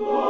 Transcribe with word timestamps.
Lord. 0.00 0.29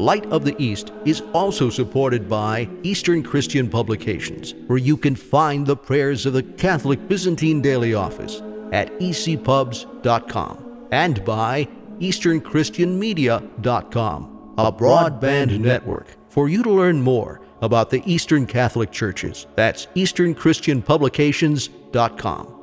Light 0.00 0.26
of 0.32 0.44
the 0.46 0.56
East 0.58 0.92
is 1.04 1.20
also 1.34 1.68
supported 1.68 2.26
by 2.26 2.66
Eastern 2.82 3.22
Christian 3.22 3.68
Publications, 3.68 4.54
where 4.66 4.78
you 4.78 4.96
can 4.96 5.14
find 5.14 5.66
the 5.66 5.76
prayers 5.76 6.24
of 6.24 6.32
the 6.32 6.42
Catholic 6.42 7.06
Byzantine 7.06 7.60
Daily 7.60 7.92
Office 7.92 8.40
at 8.72 8.90
ecpubs.com 8.98 10.86
and 10.90 11.22
by 11.24 11.68
EasternChristianMedia.com, 11.98 14.54
a 14.56 14.72
broadband 14.72 15.60
network 15.60 16.16
for 16.30 16.48
you 16.48 16.62
to 16.62 16.70
learn 16.70 17.02
more 17.02 17.42
about 17.60 17.90
the 17.90 18.02
Eastern 18.10 18.46
Catholic 18.46 18.90
Churches. 18.90 19.46
That's 19.54 19.84
EasternChristianPublications.com. 19.88 22.59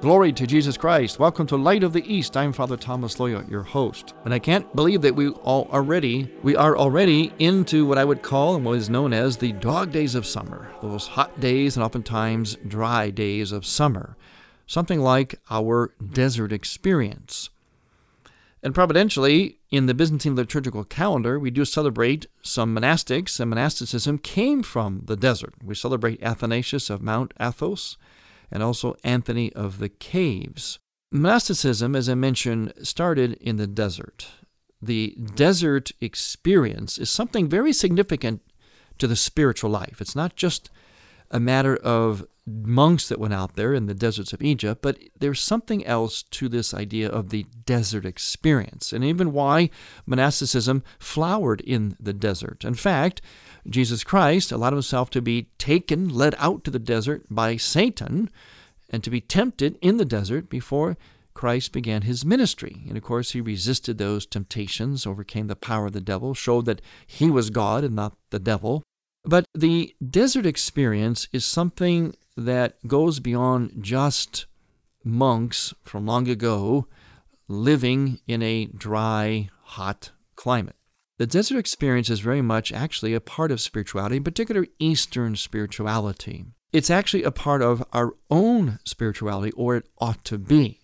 Glory 0.00 0.32
to 0.32 0.46
Jesus 0.46 0.76
Christ. 0.76 1.18
Welcome 1.18 1.48
to 1.48 1.56
Light 1.56 1.82
of 1.82 1.92
the 1.92 2.06
East. 2.06 2.36
I'm 2.36 2.52
Father 2.52 2.76
Thomas 2.76 3.16
Loya, 3.16 3.50
your 3.50 3.64
host. 3.64 4.14
And 4.24 4.32
I 4.32 4.38
can't 4.38 4.76
believe 4.76 5.02
that 5.02 5.16
we 5.16 5.30
all 5.30 5.68
already 5.72 6.30
we 6.44 6.54
are 6.54 6.78
already 6.78 7.32
into 7.40 7.84
what 7.84 7.98
I 7.98 8.04
would 8.04 8.22
call 8.22 8.54
and 8.54 8.64
what 8.64 8.76
is 8.76 8.88
known 8.88 9.12
as 9.12 9.36
the 9.38 9.50
dog 9.54 9.90
days 9.90 10.14
of 10.14 10.24
summer. 10.24 10.70
Those 10.80 11.08
hot 11.08 11.40
days 11.40 11.76
and 11.76 11.82
oftentimes 11.82 12.56
dry 12.64 13.10
days 13.10 13.50
of 13.50 13.66
summer. 13.66 14.16
Something 14.68 15.00
like 15.00 15.40
our 15.50 15.92
desert 16.12 16.52
experience. 16.52 17.50
And 18.62 18.76
providentially, 18.76 19.58
in 19.72 19.86
the 19.86 19.94
Byzantine 19.94 20.36
liturgical 20.36 20.84
calendar, 20.84 21.40
we 21.40 21.50
do 21.50 21.64
celebrate 21.64 22.26
some 22.40 22.72
monastics, 22.72 23.40
and 23.40 23.50
monasticism 23.50 24.18
came 24.18 24.62
from 24.62 25.02
the 25.06 25.16
desert. 25.16 25.54
We 25.60 25.74
celebrate 25.74 26.22
Athanasius 26.22 26.88
of 26.88 27.02
Mount 27.02 27.34
Athos 27.40 27.96
and 28.50 28.62
also 28.62 28.96
Anthony 29.04 29.52
of 29.52 29.78
the 29.78 29.88
Caves. 29.88 30.78
Monasticism, 31.10 31.96
as 31.96 32.08
I 32.08 32.14
mentioned, 32.14 32.72
started 32.82 33.34
in 33.34 33.56
the 33.56 33.66
desert. 33.66 34.28
The 34.80 35.16
desert 35.34 35.90
experience 36.00 36.98
is 36.98 37.10
something 37.10 37.48
very 37.48 37.72
significant 37.72 38.42
to 38.98 39.06
the 39.06 39.16
spiritual 39.16 39.70
life. 39.70 40.00
It's 40.00 40.16
not 40.16 40.36
just 40.36 40.70
a 41.30 41.40
matter 41.40 41.76
of 41.76 42.26
monks 42.46 43.08
that 43.08 43.20
went 43.20 43.34
out 43.34 43.54
there 43.54 43.74
in 43.74 43.86
the 43.86 43.94
deserts 43.94 44.32
of 44.32 44.42
Egypt, 44.42 44.80
but 44.80 44.98
there's 45.18 45.40
something 45.40 45.84
else 45.84 46.22
to 46.22 46.48
this 46.48 46.72
idea 46.72 47.08
of 47.08 47.28
the 47.28 47.44
desert 47.66 48.06
experience, 48.06 48.92
and 48.92 49.04
even 49.04 49.32
why 49.32 49.70
monasticism 50.06 50.82
flowered 50.98 51.60
in 51.60 51.96
the 52.00 52.14
desert. 52.14 52.64
In 52.64 52.74
fact, 52.74 53.20
Jesus 53.68 54.02
Christ 54.02 54.50
allowed 54.50 54.72
himself 54.72 55.10
to 55.10 55.22
be 55.22 55.48
taken, 55.58 56.08
led 56.08 56.34
out 56.38 56.64
to 56.64 56.70
the 56.70 56.78
desert 56.78 57.26
by 57.28 57.56
Satan, 57.56 58.30
and 58.88 59.04
to 59.04 59.10
be 59.10 59.20
tempted 59.20 59.78
in 59.82 59.98
the 59.98 60.06
desert 60.06 60.48
before 60.48 60.96
Christ 61.34 61.72
began 61.72 62.02
his 62.02 62.24
ministry. 62.24 62.82
And 62.88 62.96
of 62.96 63.04
course, 63.04 63.32
he 63.32 63.40
resisted 63.40 63.98
those 63.98 64.26
temptations, 64.26 65.06
overcame 65.06 65.46
the 65.46 65.54
power 65.54 65.86
of 65.86 65.92
the 65.92 66.00
devil, 66.00 66.34
showed 66.34 66.64
that 66.64 66.82
he 67.06 67.30
was 67.30 67.50
God 67.50 67.84
and 67.84 67.94
not 67.94 68.16
the 68.30 68.40
devil. 68.40 68.82
But 69.24 69.44
the 69.54 69.94
desert 70.06 70.46
experience 70.46 71.28
is 71.32 71.44
something 71.44 72.14
that 72.36 72.86
goes 72.86 73.20
beyond 73.20 73.82
just 73.82 74.46
monks 75.04 75.74
from 75.82 76.06
long 76.06 76.28
ago 76.28 76.86
living 77.48 78.20
in 78.26 78.42
a 78.42 78.66
dry, 78.66 79.48
hot 79.62 80.10
climate. 80.36 80.76
The 81.18 81.26
desert 81.26 81.58
experience 81.58 82.10
is 82.10 82.20
very 82.20 82.42
much 82.42 82.72
actually 82.72 83.12
a 83.12 83.20
part 83.20 83.50
of 83.50 83.60
spirituality, 83.60 84.18
in 84.18 84.24
particular 84.24 84.66
Eastern 84.78 85.34
spirituality. 85.34 86.46
It's 86.72 86.90
actually 86.90 87.24
a 87.24 87.32
part 87.32 87.60
of 87.60 87.82
our 87.92 88.14
own 88.30 88.78
spirituality, 88.84 89.50
or 89.52 89.76
it 89.76 89.88
ought 89.98 90.24
to 90.26 90.38
be, 90.38 90.80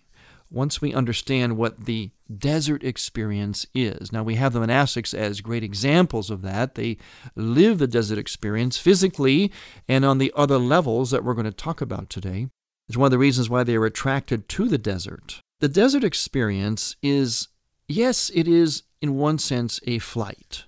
once 0.55 0.81
we 0.81 0.93
understand 0.93 1.57
what 1.57 1.85
the 1.85 2.09
desert 2.35 2.83
experience 2.83 3.65
is. 3.75 4.11
Now, 4.11 4.23
we 4.23 4.35
have 4.35 4.53
the 4.53 4.61
monastics 4.61 5.13
as 5.13 5.41
great 5.41 5.63
examples 5.63 6.29
of 6.29 6.41
that. 6.43 6.75
They 6.75 6.97
live 7.35 7.77
the 7.77 7.87
desert 7.87 8.17
experience 8.17 8.77
physically 8.77 9.51
and 9.87 10.05
on 10.05 10.17
the 10.17 10.33
other 10.35 10.57
levels 10.57 11.11
that 11.11 11.23
we're 11.23 11.33
going 11.33 11.45
to 11.45 11.51
talk 11.51 11.81
about 11.81 12.09
today. 12.09 12.47
It's 12.87 12.97
one 12.97 13.07
of 13.07 13.11
the 13.11 13.17
reasons 13.17 13.49
why 13.49 13.63
they 13.63 13.75
are 13.75 13.85
attracted 13.85 14.47
to 14.49 14.67
the 14.67 14.77
desert. 14.77 15.41
The 15.59 15.67
desert 15.67 16.03
experience 16.03 16.95
is, 17.01 17.49
yes, 17.87 18.31
it 18.33 18.47
is 18.47 18.83
in 19.01 19.17
one 19.17 19.37
sense, 19.37 19.79
a 19.85 19.99
flight. 19.99 20.65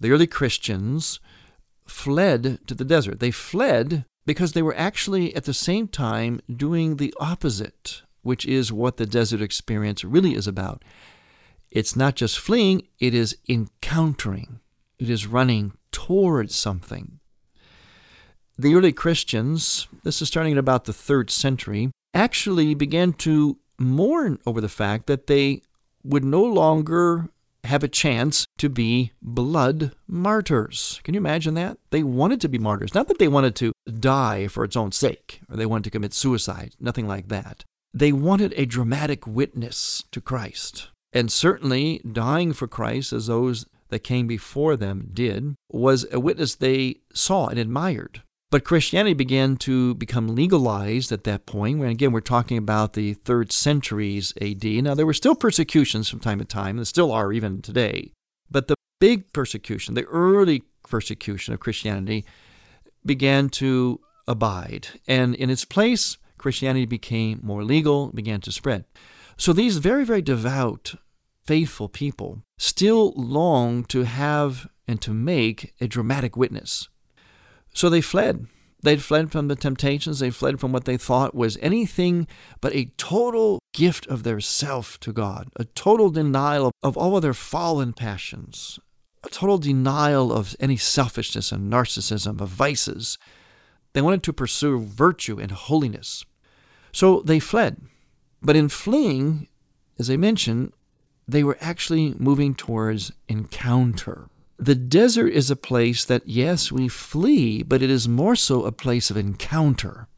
The 0.00 0.10
early 0.10 0.26
Christians 0.26 1.20
fled 1.86 2.58
to 2.66 2.74
the 2.74 2.84
desert. 2.84 3.20
They 3.20 3.30
fled 3.30 4.04
because 4.26 4.52
they 4.52 4.62
were 4.62 4.76
actually 4.76 5.34
at 5.34 5.44
the 5.44 5.54
same 5.54 5.88
time 5.88 6.40
doing 6.54 6.96
the 6.96 7.14
opposite, 7.20 8.02
which 8.22 8.46
is 8.46 8.72
what 8.72 8.96
the 8.96 9.06
desert 9.06 9.40
experience 9.40 10.04
really 10.04 10.34
is 10.34 10.46
about. 10.46 10.84
It's 11.70 11.94
not 11.94 12.16
just 12.16 12.38
fleeing, 12.38 12.82
it 12.98 13.14
is 13.14 13.36
encountering, 13.48 14.60
it 14.98 15.08
is 15.08 15.26
running 15.26 15.72
towards 15.92 16.54
something. 16.54 17.20
The 18.58 18.74
early 18.74 18.92
Christians, 18.92 19.88
this 20.02 20.20
is 20.20 20.28
starting 20.28 20.52
at 20.52 20.58
about 20.58 20.84
the 20.84 20.92
third 20.92 21.30
century, 21.30 21.90
actually 22.12 22.74
began 22.74 23.12
to 23.14 23.58
mourn 23.78 24.38
over 24.44 24.60
the 24.60 24.68
fact 24.68 25.06
that 25.06 25.26
they 25.28 25.62
would 26.04 26.24
no 26.24 26.42
longer 26.42 27.30
have 27.64 27.82
a 27.82 27.88
chance 27.88 28.46
to 28.58 28.68
be 28.68 29.12
blood 29.22 29.92
martyrs. 30.06 31.00
Can 31.04 31.14
you 31.14 31.18
imagine 31.20 31.54
that? 31.54 31.78
They 31.90 32.02
wanted 32.02 32.40
to 32.42 32.48
be 32.48 32.58
martyrs. 32.58 32.94
Not 32.94 33.08
that 33.08 33.18
they 33.18 33.28
wanted 33.28 33.54
to 33.56 33.72
die 33.98 34.48
for 34.48 34.64
its 34.64 34.76
own 34.76 34.92
sake 34.92 35.40
or 35.48 35.56
they 35.56 35.66
wanted 35.66 35.84
to 35.84 35.90
commit 35.90 36.14
suicide, 36.14 36.74
nothing 36.80 37.06
like 37.06 37.28
that. 37.28 37.64
They 37.92 38.12
wanted 38.12 38.54
a 38.56 38.66
dramatic 38.66 39.26
witness 39.26 40.04
to 40.12 40.20
Christ. 40.20 40.88
And 41.12 41.30
certainly, 41.30 42.00
dying 42.10 42.52
for 42.52 42.68
Christ, 42.68 43.12
as 43.12 43.26
those 43.26 43.66
that 43.88 44.00
came 44.00 44.26
before 44.26 44.76
them 44.76 45.10
did, 45.12 45.56
was 45.68 46.06
a 46.12 46.20
witness 46.20 46.54
they 46.54 46.96
saw 47.12 47.48
and 47.48 47.58
admired. 47.58 48.22
But 48.50 48.64
Christianity 48.64 49.14
began 49.14 49.56
to 49.58 49.94
become 49.94 50.34
legalized 50.34 51.12
at 51.12 51.24
that 51.24 51.46
point. 51.46 51.78
When 51.78 51.90
again, 51.90 52.10
we're 52.10 52.20
talking 52.20 52.58
about 52.58 52.94
the 52.94 53.14
third 53.14 53.52
centuries 53.52 54.32
AD. 54.40 54.64
Now, 54.64 54.94
there 54.94 55.06
were 55.06 55.14
still 55.14 55.36
persecutions 55.36 56.08
from 56.08 56.18
time 56.18 56.40
to 56.40 56.44
time, 56.44 56.76
and 56.76 56.86
still 56.86 57.12
are 57.12 57.32
even 57.32 57.62
today. 57.62 58.12
But 58.50 58.66
the 58.66 58.74
big 58.98 59.32
persecution, 59.32 59.94
the 59.94 60.04
early 60.06 60.64
persecution 60.88 61.54
of 61.54 61.60
Christianity, 61.60 62.24
began 63.06 63.48
to 63.50 64.00
abide. 64.26 64.88
And 65.06 65.34
in 65.36 65.48
its 65.48 65.64
place, 65.64 66.18
Christianity 66.40 66.86
became 66.86 67.40
more 67.42 67.62
legal, 67.62 68.08
began 68.08 68.40
to 68.42 68.52
spread. 68.52 68.84
So 69.36 69.52
these 69.52 69.78
very, 69.78 70.04
very 70.04 70.22
devout, 70.22 70.94
faithful 71.44 71.88
people 71.88 72.42
still 72.58 73.12
long 73.16 73.84
to 73.84 74.02
have 74.02 74.68
and 74.88 75.00
to 75.02 75.14
make 75.14 75.72
a 75.80 75.86
dramatic 75.86 76.36
witness 76.36 76.88
so 77.72 77.88
they 77.88 78.00
fled. 78.00 78.46
They'd 78.82 79.02
fled 79.02 79.30
from 79.30 79.48
the 79.48 79.56
temptations. 79.56 80.20
They 80.20 80.30
fled 80.30 80.58
from 80.58 80.72
what 80.72 80.86
they 80.86 80.96
thought 80.96 81.34
was 81.34 81.58
anything 81.60 82.26
but 82.60 82.74
a 82.74 82.92
total 82.96 83.58
gift 83.74 84.06
of 84.06 84.22
their 84.22 84.40
self 84.40 84.98
to 85.00 85.12
God, 85.12 85.48
a 85.56 85.64
total 85.64 86.10
denial 86.10 86.72
of 86.82 86.96
all 86.96 87.16
of 87.16 87.22
their 87.22 87.34
fallen 87.34 87.92
passions, 87.92 88.80
a 89.22 89.28
total 89.28 89.58
denial 89.58 90.32
of 90.32 90.56
any 90.58 90.78
selfishness 90.78 91.52
and 91.52 91.70
narcissism, 91.70 92.40
of 92.40 92.48
vices. 92.48 93.18
They 93.92 94.00
wanted 94.00 94.22
to 94.24 94.32
pursue 94.32 94.78
virtue 94.80 95.38
and 95.38 95.50
holiness. 95.50 96.24
So 96.92 97.20
they 97.20 97.38
fled. 97.38 97.80
But 98.42 98.56
in 98.56 98.68
fleeing, 98.68 99.48
as 99.98 100.10
I 100.10 100.16
mentioned, 100.16 100.72
they 101.28 101.44
were 101.44 101.58
actually 101.60 102.14
moving 102.18 102.54
towards 102.54 103.12
encounter. 103.28 104.28
The 104.58 104.74
desert 104.74 105.28
is 105.28 105.50
a 105.50 105.56
place 105.56 106.04
that, 106.04 106.26
yes, 106.26 106.70
we 106.70 106.88
flee, 106.88 107.62
but 107.62 107.82
it 107.82 107.90
is 107.90 108.08
more 108.08 108.36
so 108.36 108.64
a 108.64 108.72
place 108.72 109.10
of 109.10 109.16
encounter. 109.16 110.08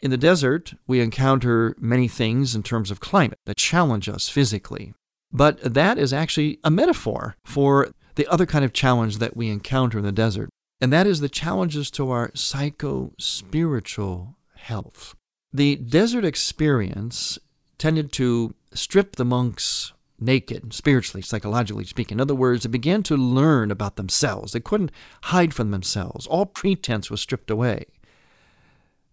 In 0.00 0.10
the 0.12 0.16
desert, 0.16 0.74
we 0.86 1.00
encounter 1.00 1.74
many 1.80 2.06
things 2.06 2.54
in 2.54 2.62
terms 2.62 2.90
of 2.90 3.00
climate 3.00 3.38
that 3.46 3.56
challenge 3.56 4.08
us 4.08 4.28
physically. 4.28 4.94
But 5.32 5.74
that 5.74 5.98
is 5.98 6.12
actually 6.12 6.60
a 6.62 6.70
metaphor 6.70 7.36
for 7.44 7.90
the 8.14 8.26
other 8.28 8.46
kind 8.46 8.64
of 8.64 8.72
challenge 8.72 9.18
that 9.18 9.36
we 9.36 9.48
encounter 9.48 9.98
in 9.98 10.04
the 10.04 10.12
desert, 10.12 10.50
and 10.80 10.92
that 10.92 11.06
is 11.06 11.20
the 11.20 11.28
challenges 11.28 11.90
to 11.92 12.10
our 12.10 12.30
psycho 12.34 13.12
spiritual 13.18 14.37
health. 14.68 15.14
The 15.52 15.76
desert 15.76 16.24
experience 16.24 17.38
tended 17.78 18.12
to 18.12 18.54
strip 18.74 19.16
the 19.16 19.24
monks 19.24 19.92
naked, 20.20 20.72
spiritually, 20.72 21.22
psychologically 21.22 21.84
speaking. 21.84 22.16
In 22.16 22.20
other 22.20 22.34
words, 22.34 22.64
they 22.64 22.68
began 22.68 23.02
to 23.04 23.16
learn 23.16 23.70
about 23.70 23.96
themselves. 23.96 24.52
They 24.52 24.60
couldn't 24.60 24.92
hide 25.24 25.54
from 25.54 25.70
themselves. 25.70 26.26
All 26.26 26.46
pretense 26.46 27.10
was 27.10 27.20
stripped 27.20 27.50
away. 27.50 27.86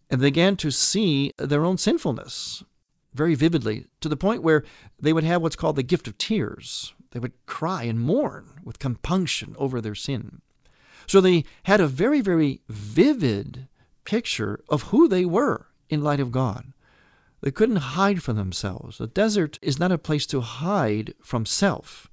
And 0.10 0.20
they 0.20 0.28
began 0.28 0.56
to 0.58 0.72
see 0.72 1.32
their 1.38 1.66
own 1.66 1.78
sinfulness 1.78 2.64
very 3.14 3.36
vividly 3.36 3.86
to 4.02 4.10
the 4.10 4.18
point 4.18 4.44
where 4.44 4.64
they 5.00 5.14
would 5.14 5.24
have 5.24 5.42
what's 5.42 5.56
called 5.56 5.78
the 5.78 5.84
gift 5.84 6.08
of 6.08 6.18
tears. 6.18 6.94
They 7.12 7.20
would 7.20 7.46
cry 7.46 7.84
and 7.84 8.00
mourn 8.00 8.60
with 8.64 8.80
compunction 8.80 9.56
over 9.58 9.80
their 9.80 9.96
sin. 9.96 10.42
So 11.08 11.22
they 11.22 11.46
had 11.64 11.80
a 11.80 11.88
very, 11.88 12.20
very 12.20 12.62
vivid 12.68 13.68
picture 14.06 14.64
of 14.70 14.84
who 14.84 15.08
they 15.08 15.26
were 15.26 15.68
in 15.90 16.04
light 16.04 16.20
of 16.20 16.32
God. 16.32 16.74
They 17.42 17.52
couldn't 17.52 17.76
hide 17.78 18.24
from 18.24 18.38
themselves. 18.38 18.98
The 18.98 19.08
desert 19.08 19.60
is 19.62 19.78
not 19.78 19.92
a 19.92 19.98
place 19.98 20.26
to 20.28 20.42
hide 20.42 21.14
from 21.22 21.46
self. 21.46 22.10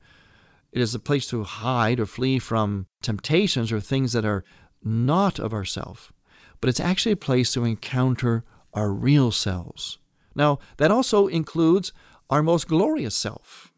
It 0.73 0.81
is 0.81 0.95
a 0.95 0.99
place 0.99 1.27
to 1.29 1.45
hide 1.45 2.01
or 2.01 2.07
flee 2.07 2.39
from 2.39 2.87
temptations 3.03 3.71
or 3.71 3.81
things 3.81 4.13
that 4.13 4.25
are 4.25 4.45
not 4.83 5.39
of 5.39 5.55
ourself. 5.55 6.13
But 6.61 6.69
it's 6.69 6.81
actually 6.81 7.13
a 7.13 7.17
place 7.17 7.53
to 7.53 7.65
encounter 7.65 8.45
our 8.75 8.91
real 8.91 9.31
selves. 9.31 9.99
Now, 10.35 10.59
that 10.79 10.91
also 10.91 11.27
includes 11.27 11.93
our 12.31 12.43
most 12.43 12.69
glorious 12.69 13.15
self. 13.15 13.73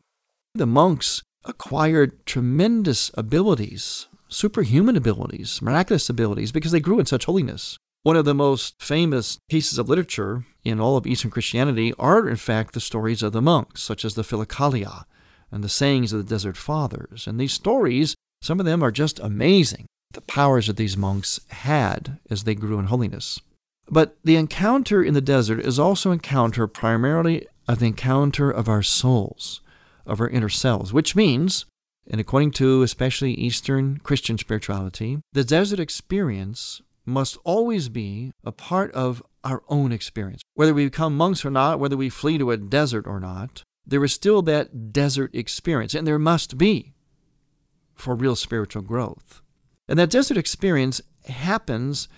The 0.55 0.67
monks 0.67 1.23
acquired 1.45 2.25
tremendous 2.27 3.11
abilities, 3.15 4.07
superhuman 4.29 4.97
abilities, 4.97 5.61
miraculous 5.61 6.09
abilities, 6.09 6.53
because 6.53 6.73
they 6.73 6.81
grew 6.81 6.99
in 7.01 7.07
such 7.07 7.25
holiness. 7.25 7.77
One 8.05 8.17
of 8.17 8.27
the 8.27 8.35
most 8.35 8.83
famous 8.83 9.39
pieces 9.49 9.79
of 9.79 9.89
literature 9.89 10.45
in 10.63 10.79
all 10.79 10.99
of 10.99 11.07
Eastern 11.07 11.31
Christianity 11.31 11.95
are, 11.99 12.29
in 12.29 12.37
fact, 12.37 12.75
the 12.75 12.81
stories 12.81 13.23
of 13.23 13.33
the 13.33 13.41
monks, 13.41 13.83
such 13.83 14.05
as 14.05 14.15
the 14.15 14.21
Philokalia 14.21 15.05
and 15.51 15.65
the 15.65 15.71
sayings 15.71 16.13
of 16.13 16.19
the 16.19 16.29
Desert 16.29 16.59
Fathers. 16.59 17.27
And 17.27 17.41
these 17.41 17.55
stories, 17.55 18.15
some 18.43 18.61
of 18.61 18.67
them 18.67 18.83
are 18.83 18.91
just 18.91 19.21
amazing, 19.21 19.87
the 20.13 20.21
powers 20.21 20.67
that 20.67 20.77
these 20.77 20.99
monks 20.99 21.41
had 21.49 22.19
as 22.29 22.45
they 22.45 22.55
grew 22.55 22.79
in 22.79 22.89
holiness. 22.89 23.41
But 23.89 24.19
the 24.23 24.37
encounter 24.37 25.03
in 25.03 25.15
the 25.15 25.23
desert 25.23 25.61
is 25.61 25.79
also 25.79 26.11
encounter 26.11 26.67
primarily 26.67 27.47
of 27.67 27.79
the 27.79 27.87
encounter 27.87 28.51
of 28.51 28.69
our 28.69 28.83
souls, 28.83 29.63
of 30.05 30.21
our 30.21 30.29
inner 30.29 30.51
selves, 30.51 30.93
which 30.93 31.17
means, 31.17 31.65
and 32.07 32.21
according 32.21 32.51
to 32.51 32.83
especially 32.83 33.33
Eastern 33.33 33.97
Christian 34.03 34.37
spirituality, 34.37 35.21
the 35.33 35.43
desert 35.43 35.81
experience 35.81 36.83
must 37.05 37.37
always 37.45 37.89
be 37.89 38.33
a 38.45 38.53
part 38.53 38.93
of 38.93 39.23
our 39.43 39.63
own 39.69 39.93
experience. 39.93 40.43
Whether 40.55 40.75
we 40.75 40.87
become 40.87 41.17
monks 41.17 41.45
or 41.45 41.51
not, 41.51 41.79
whether 41.79 41.97
we 41.97 42.09
flee 42.09 42.39
to 42.39 42.51
a 42.51 42.57
desert 42.57 43.07
or 43.07 43.21
not, 43.21 43.63
there 43.87 44.05
is 44.05 44.13
still 44.13 44.41
that 44.43 44.93
desert 44.93 45.35
experience, 45.35 45.95
and 45.95 46.07
there 46.07 46.19
must 46.19 46.57
be 46.57 46.95
for 47.95 48.15
real 48.15 48.37
spiritual 48.37 48.83
growth. 48.83 49.43
And 49.89 49.99
that 49.99 50.11
desert 50.11 50.39
experience 50.39 51.03
happens 51.27 52.09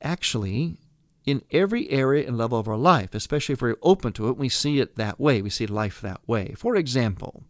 actually 0.00 0.78
in 1.24 1.42
every 1.50 1.90
area 1.90 2.26
and 2.26 2.38
level 2.38 2.58
of 2.58 2.68
our 2.68 2.76
life, 2.76 3.14
especially 3.14 3.54
if 3.54 3.60
we're 3.60 3.76
open 3.82 4.12
to 4.12 4.28
it, 4.28 4.36
we 4.36 4.48
see 4.48 4.78
it 4.78 4.94
that 4.94 5.18
way. 5.18 5.42
We 5.42 5.50
see 5.50 5.66
life 5.66 6.00
that 6.00 6.20
way. 6.28 6.54
For 6.56 6.76
example, 6.76 7.42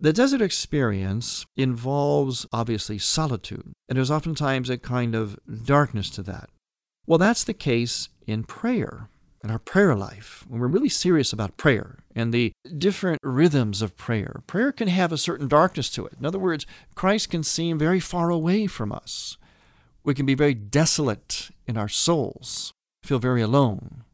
the 0.00 0.12
desert 0.12 0.40
experience 0.40 1.44
involves 1.56 2.46
obviously 2.52 2.98
solitude, 2.98 3.72
and 3.88 3.96
there's 3.96 4.10
oftentimes 4.10 4.70
a 4.70 4.78
kind 4.78 5.14
of 5.14 5.38
darkness 5.64 6.08
to 6.10 6.22
that. 6.22 6.50
Well, 7.06 7.18
that's 7.18 7.42
the 7.42 7.54
case 7.54 8.08
in 8.26 8.44
prayer, 8.44 9.08
in 9.42 9.50
our 9.50 9.58
prayer 9.58 9.96
life, 9.96 10.44
when 10.46 10.60
we're 10.60 10.68
really 10.68 10.88
serious 10.88 11.32
about 11.32 11.56
prayer 11.56 12.04
and 12.14 12.32
the 12.32 12.52
different 12.76 13.18
rhythms 13.24 13.82
of 13.82 13.96
prayer. 13.96 14.42
Prayer 14.46 14.70
can 14.70 14.88
have 14.88 15.10
a 15.10 15.18
certain 15.18 15.48
darkness 15.48 15.90
to 15.90 16.06
it. 16.06 16.14
In 16.18 16.26
other 16.26 16.38
words, 16.38 16.66
Christ 16.94 17.30
can 17.30 17.42
seem 17.42 17.78
very 17.78 18.00
far 18.00 18.30
away 18.30 18.66
from 18.66 18.92
us. 18.92 19.36
We 20.04 20.14
can 20.14 20.26
be 20.26 20.34
very 20.34 20.54
desolate 20.54 21.50
in 21.66 21.76
our 21.76 21.88
souls, 21.88 22.72
feel 23.02 23.18
very 23.18 23.42
alone. 23.42 24.04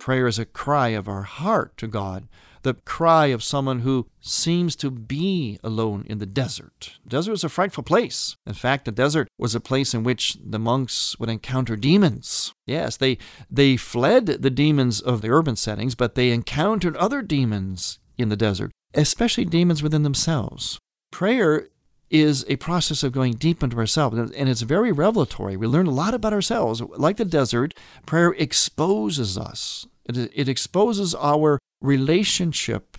Prayer 0.00 0.26
is 0.26 0.40
a 0.40 0.44
cry 0.44 0.88
of 0.88 1.08
our 1.08 1.22
heart 1.22 1.76
to 1.76 1.86
God 1.86 2.26
the 2.64 2.74
cry 2.74 3.26
of 3.26 3.42
someone 3.42 3.80
who 3.80 4.06
seems 4.20 4.74
to 4.76 4.90
be 4.90 5.58
alone 5.62 6.04
in 6.08 6.18
the 6.18 6.26
desert. 6.26 6.98
The 7.04 7.10
desert 7.10 7.32
is 7.32 7.44
a 7.44 7.48
frightful 7.48 7.84
place. 7.84 8.36
In 8.46 8.54
fact, 8.54 8.86
the 8.86 8.92
desert 8.92 9.28
was 9.38 9.54
a 9.54 9.60
place 9.60 9.94
in 9.94 10.02
which 10.02 10.36
the 10.44 10.58
monks 10.58 11.18
would 11.18 11.28
encounter 11.28 11.76
demons. 11.76 12.52
Yes, 12.66 12.96
they, 12.96 13.18
they 13.50 13.76
fled 13.76 14.26
the 14.26 14.50
demons 14.50 15.00
of 15.00 15.22
the 15.22 15.30
urban 15.30 15.56
settings, 15.56 15.94
but 15.94 16.14
they 16.14 16.30
encountered 16.30 16.96
other 16.96 17.22
demons 17.22 17.98
in 18.18 18.30
the 18.30 18.36
desert, 18.36 18.72
especially 18.94 19.44
demons 19.44 19.82
within 19.82 20.02
themselves. 20.02 20.78
Prayer 21.12 21.68
is 22.10 22.44
a 22.48 22.56
process 22.56 23.02
of 23.02 23.12
going 23.12 23.32
deep 23.32 23.62
into 23.62 23.76
ourselves, 23.76 24.16
and 24.16 24.48
it's 24.48 24.62
very 24.62 24.92
revelatory. 24.92 25.56
We 25.56 25.66
learn 25.66 25.86
a 25.86 25.90
lot 25.90 26.14
about 26.14 26.32
ourselves. 26.32 26.80
Like 26.80 27.16
the 27.16 27.24
desert, 27.24 27.74
prayer 28.06 28.32
exposes 28.38 29.36
us. 29.36 29.86
It, 30.06 30.30
it 30.34 30.48
exposes 30.48 31.14
our 31.14 31.58
relationship 31.84 32.96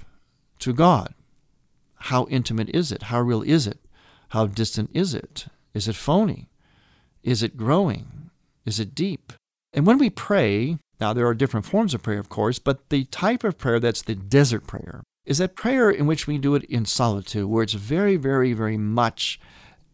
to 0.60 0.72
God. 0.72 1.16
How 1.96 2.28
intimate 2.30 2.70
is 2.70 2.92
it? 2.92 3.04
How 3.04 3.20
real 3.20 3.42
is 3.42 3.66
it? 3.66 3.80
How 4.30 4.46
distant 4.46 4.92
is 4.94 5.16
it? 5.16 5.48
Is 5.74 5.88
it 5.88 5.96
phony? 5.96 6.50
Is 7.24 7.42
it 7.42 7.58
growing? 7.58 8.30
Is 8.64 8.80
it 8.80 8.94
deep? 8.94 9.34
And 9.74 9.88
when 9.88 9.98
we 9.98 10.12
pray, 10.12 10.78
now 11.00 11.14
there 11.14 11.26
are 11.26 11.34
different 11.34 11.66
forms 11.66 11.96
of 11.96 12.04
prayer, 12.04 12.20
of 12.20 12.30
course, 12.30 12.60
but 12.60 12.90
the 12.90 13.06
type 13.06 13.44
of 13.44 13.58
prayer 13.58 13.80
that's 13.80 14.04
the 14.04 14.16
desert 14.16 14.68
prayer 14.68 15.02
is 15.26 15.40
that 15.40 15.56
prayer 15.56 15.90
in 15.90 16.06
which 16.06 16.28
we 16.28 16.38
do 16.38 16.54
it 16.54 16.64
in 16.66 16.86
solitude, 16.86 17.46
where 17.48 17.64
it's 17.64 17.74
very, 17.74 18.16
very, 18.16 18.54
very 18.54 18.78
much 18.78 19.40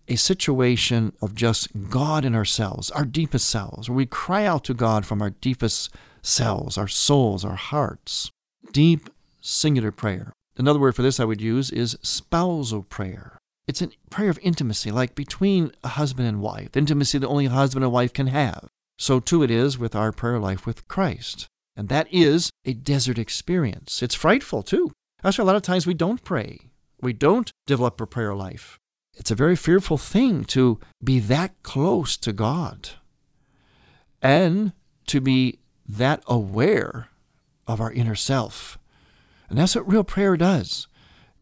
a 0.09 0.17
situation 0.17 1.13
of 1.21 1.33
just 1.33 1.89
God 1.89 2.25
in 2.25 2.35
ourselves, 2.35 2.91
our 2.91 3.05
deepest 3.05 3.49
selves, 3.49 3.89
where 3.89 3.95
we 3.95 4.05
cry 4.05 4.45
out 4.45 4.65
to 4.65 4.73
God 4.73 5.05
from 5.05 5.21
our 5.21 5.29
deepest 5.29 5.89
selves, 6.21 6.77
our 6.77 6.89
souls, 6.89 7.45
our 7.45 7.55
hearts 7.55 8.29
deep, 8.71 9.09
singular 9.41 9.91
prayer. 9.91 10.33
Another 10.57 10.79
word 10.79 10.95
for 10.95 11.01
this 11.01 11.19
I 11.19 11.25
would 11.25 11.41
use 11.41 11.71
is 11.71 11.97
spousal 12.01 12.83
prayer. 12.83 13.37
It's 13.67 13.81
a 13.81 13.89
prayer 14.09 14.29
of 14.29 14.39
intimacy, 14.41 14.91
like 14.91 15.15
between 15.15 15.71
a 15.83 15.89
husband 15.89 16.27
and 16.27 16.41
wife, 16.41 16.75
intimacy 16.75 17.17
that 17.17 17.27
only 17.27 17.45
a 17.45 17.51
husband 17.51 17.83
and 17.83 17.93
wife 17.93 18.13
can 18.13 18.27
have. 18.27 18.67
So 18.97 19.19
too 19.19 19.43
it 19.43 19.51
is 19.51 19.77
with 19.77 19.95
our 19.95 20.11
prayer 20.11 20.39
life 20.39 20.65
with 20.65 20.87
Christ. 20.87 21.47
And 21.75 21.89
that 21.89 22.07
is 22.11 22.49
a 22.65 22.73
desert 22.73 23.17
experience. 23.17 24.03
It's 24.03 24.15
frightful 24.15 24.61
too. 24.61 24.91
That's 25.23 25.37
why 25.37 25.43
a 25.43 25.45
lot 25.45 25.55
of 25.55 25.61
times 25.61 25.87
we 25.87 25.93
don't 25.93 26.23
pray. 26.23 26.59
We 26.99 27.13
don't 27.13 27.51
develop 27.65 27.99
a 28.01 28.05
prayer 28.05 28.35
life. 28.35 28.77
It's 29.15 29.31
a 29.31 29.35
very 29.35 29.55
fearful 29.55 29.97
thing 29.97 30.45
to 30.45 30.79
be 31.03 31.19
that 31.19 31.63
close 31.63 32.17
to 32.17 32.33
God 32.33 32.89
and 34.21 34.73
to 35.07 35.19
be 35.19 35.59
that 35.87 36.23
aware 36.27 37.09
of 37.67 37.81
our 37.81 37.91
inner 37.91 38.15
self. 38.15 38.77
And 39.49 39.57
that's 39.57 39.75
what 39.75 39.87
real 39.87 40.03
prayer 40.03 40.37
does 40.37 40.87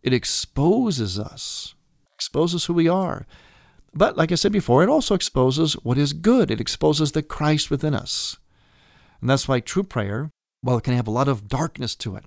it 0.01 0.13
exposes 0.13 1.19
us, 1.19 1.75
exposes 2.15 2.65
who 2.65 2.73
we 2.73 2.87
are. 2.87 3.27
But 3.93 4.15
like 4.15 4.31
I 4.31 4.35
said 4.35 4.51
before, 4.51 4.83
it 4.83 4.89
also 4.89 5.13
exposes 5.13 5.73
what 5.73 5.97
is 5.97 6.13
good, 6.13 6.51
it 6.51 6.61
exposes 6.61 7.11
the 7.11 7.23
Christ 7.23 7.69
within 7.69 7.93
us. 7.93 8.37
And 9.19 9.29
that's 9.29 9.47
why 9.47 9.59
true 9.59 9.83
prayer, 9.83 10.31
well, 10.63 10.77
it 10.77 10.83
can 10.83 10.95
have 10.95 11.07
a 11.07 11.11
lot 11.11 11.27
of 11.27 11.47
darkness 11.47 11.95
to 11.97 12.15
it, 12.15 12.25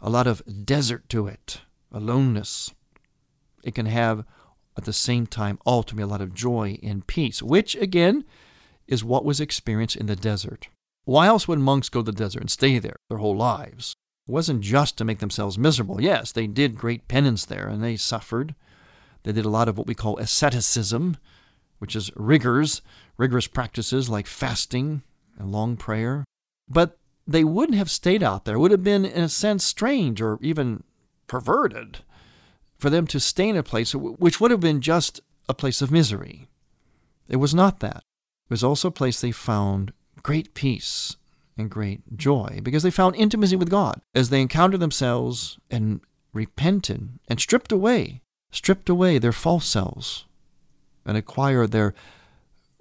a 0.00 0.10
lot 0.10 0.26
of 0.26 0.42
desert 0.64 1.08
to 1.10 1.26
it, 1.26 1.62
aloneness. 1.90 2.72
It 3.64 3.74
can 3.74 3.86
have 3.86 4.24
at 4.76 4.84
the 4.84 4.92
same 4.92 5.26
time 5.26 5.58
ultimately 5.64 6.04
a 6.04 6.06
lot 6.06 6.20
of 6.20 6.34
joy 6.34 6.78
and 6.82 7.06
peace, 7.06 7.42
which 7.42 7.74
again 7.76 8.24
is 8.86 9.02
what 9.02 9.24
was 9.24 9.40
experienced 9.40 9.96
in 9.96 10.06
the 10.06 10.16
desert. 10.16 10.68
Why 11.06 11.28
else 11.28 11.46
would 11.46 11.60
monks 11.60 11.88
go 11.88 12.00
to 12.00 12.10
the 12.10 12.16
desert 12.16 12.40
and 12.40 12.50
stay 12.50 12.80
there 12.80 12.96
their 13.08 13.18
whole 13.18 13.36
lives? 13.36 13.94
It 14.28 14.32
wasn't 14.32 14.60
just 14.60 14.98
to 14.98 15.04
make 15.04 15.20
themselves 15.20 15.56
miserable. 15.56 16.00
Yes, 16.00 16.32
they 16.32 16.48
did 16.48 16.76
great 16.76 17.06
penance 17.06 17.44
there 17.44 17.68
and 17.68 17.82
they 17.82 17.96
suffered. 17.96 18.56
They 19.22 19.30
did 19.30 19.44
a 19.44 19.50
lot 19.50 19.68
of 19.68 19.78
what 19.78 19.86
we 19.86 19.94
call 19.94 20.18
asceticism, 20.18 21.16
which 21.78 21.94
is 21.94 22.10
rigors, 22.16 22.82
rigorous 23.16 23.46
practices 23.46 24.10
like 24.10 24.26
fasting 24.26 25.02
and 25.38 25.52
long 25.52 25.76
prayer. 25.76 26.24
But 26.68 26.98
they 27.24 27.44
wouldn't 27.44 27.78
have 27.78 27.90
stayed 27.90 28.24
out 28.24 28.44
there. 28.44 28.56
It 28.56 28.58
would 28.58 28.72
have 28.72 28.84
been, 28.84 29.04
in 29.04 29.22
a 29.22 29.28
sense, 29.28 29.64
strange 29.64 30.20
or 30.20 30.40
even 30.42 30.82
perverted 31.28 31.98
for 32.78 32.90
them 32.90 33.06
to 33.06 33.20
stay 33.20 33.48
in 33.48 33.56
a 33.56 33.62
place 33.62 33.94
which 33.94 34.40
would 34.40 34.50
have 34.50 34.60
been 34.60 34.80
just 34.80 35.20
a 35.48 35.54
place 35.54 35.80
of 35.80 35.92
misery. 35.92 36.48
It 37.28 37.36
was 37.36 37.54
not 37.54 37.78
that. 37.78 37.98
It 37.98 38.50
was 38.50 38.64
also 38.64 38.88
a 38.88 38.92
place 38.92 39.20
they 39.20 39.30
found 39.30 39.92
great 40.26 40.54
peace 40.54 41.16
and 41.56 41.70
great 41.70 42.00
joy 42.16 42.58
because 42.64 42.82
they 42.82 42.90
found 42.90 43.14
intimacy 43.14 43.54
with 43.54 43.70
God 43.70 44.00
as 44.12 44.28
they 44.28 44.40
encountered 44.40 44.80
themselves 44.80 45.56
and 45.70 46.00
repented 46.32 47.10
and 47.28 47.38
stripped 47.38 47.70
away, 47.70 48.22
stripped 48.50 48.88
away 48.88 49.18
their 49.18 49.30
false 49.30 49.66
selves 49.66 50.24
and 51.04 51.16
acquired 51.16 51.70
their 51.70 51.94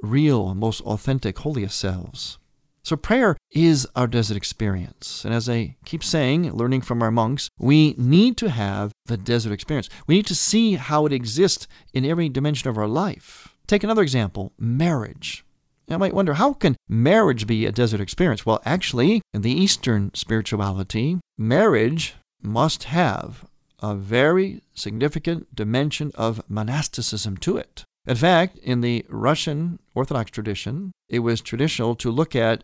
real, 0.02 0.56
most 0.56 0.82
authentic, 0.82 1.38
holiest 1.38 1.78
selves. 1.78 2.40
So 2.82 2.96
prayer 2.96 3.38
is 3.52 3.88
our 3.96 4.08
desert 4.08 4.38
experience. 4.38 5.24
And 5.24 5.32
as 5.32 5.48
I 5.48 5.76
keep 5.86 6.04
saying, 6.04 6.52
learning 6.52 6.82
from 6.82 7.04
our 7.04 7.12
monks, 7.12 7.48
we 7.60 7.94
need 7.96 8.38
to 8.38 8.50
have 8.50 8.92
the 9.06 9.18
desert 9.18 9.54
experience. 9.54 9.88
We 10.08 10.16
need 10.16 10.26
to 10.28 10.36
see 10.36 10.74
how 10.74 11.06
it 11.06 11.14
exists 11.14 11.68
in 11.94 12.06
every 12.06 12.28
dimension 12.28 12.70
of 12.70 12.78
our 12.80 12.88
life. 12.88 13.56
Take 13.68 13.84
another 13.84 14.02
example, 14.02 14.52
marriage. 14.58 15.45
I 15.90 15.98
might 15.98 16.14
wonder, 16.14 16.34
how 16.34 16.54
can 16.54 16.76
marriage 16.88 17.46
be 17.46 17.66
a 17.66 17.72
desert 17.72 18.02
experience? 18.02 18.46
Well, 18.46 18.62
actually, 18.66 19.22
in 19.34 19.42
the 19.42 19.52
Eastern 19.52 20.12
spirituality, 20.14 21.20
marriage 21.38 22.16
must 22.42 22.86
have 22.86 23.46
a 23.80 23.96
very 23.96 24.62
significant 24.74 25.56
dimension 25.56 26.12
of 26.16 26.42
monasticism 26.50 27.38
to 27.38 27.58
it. 27.58 27.84
In 28.08 28.16
fact, 28.16 28.58
in 28.60 28.82
the 28.82 29.06
Russian 29.10 29.80
Orthodox 29.94 30.32
tradition, 30.32 30.92
it 31.10 31.20
was 31.20 31.42
traditional 31.42 31.96
to 31.96 32.12
look 32.12 32.36
at 32.36 32.64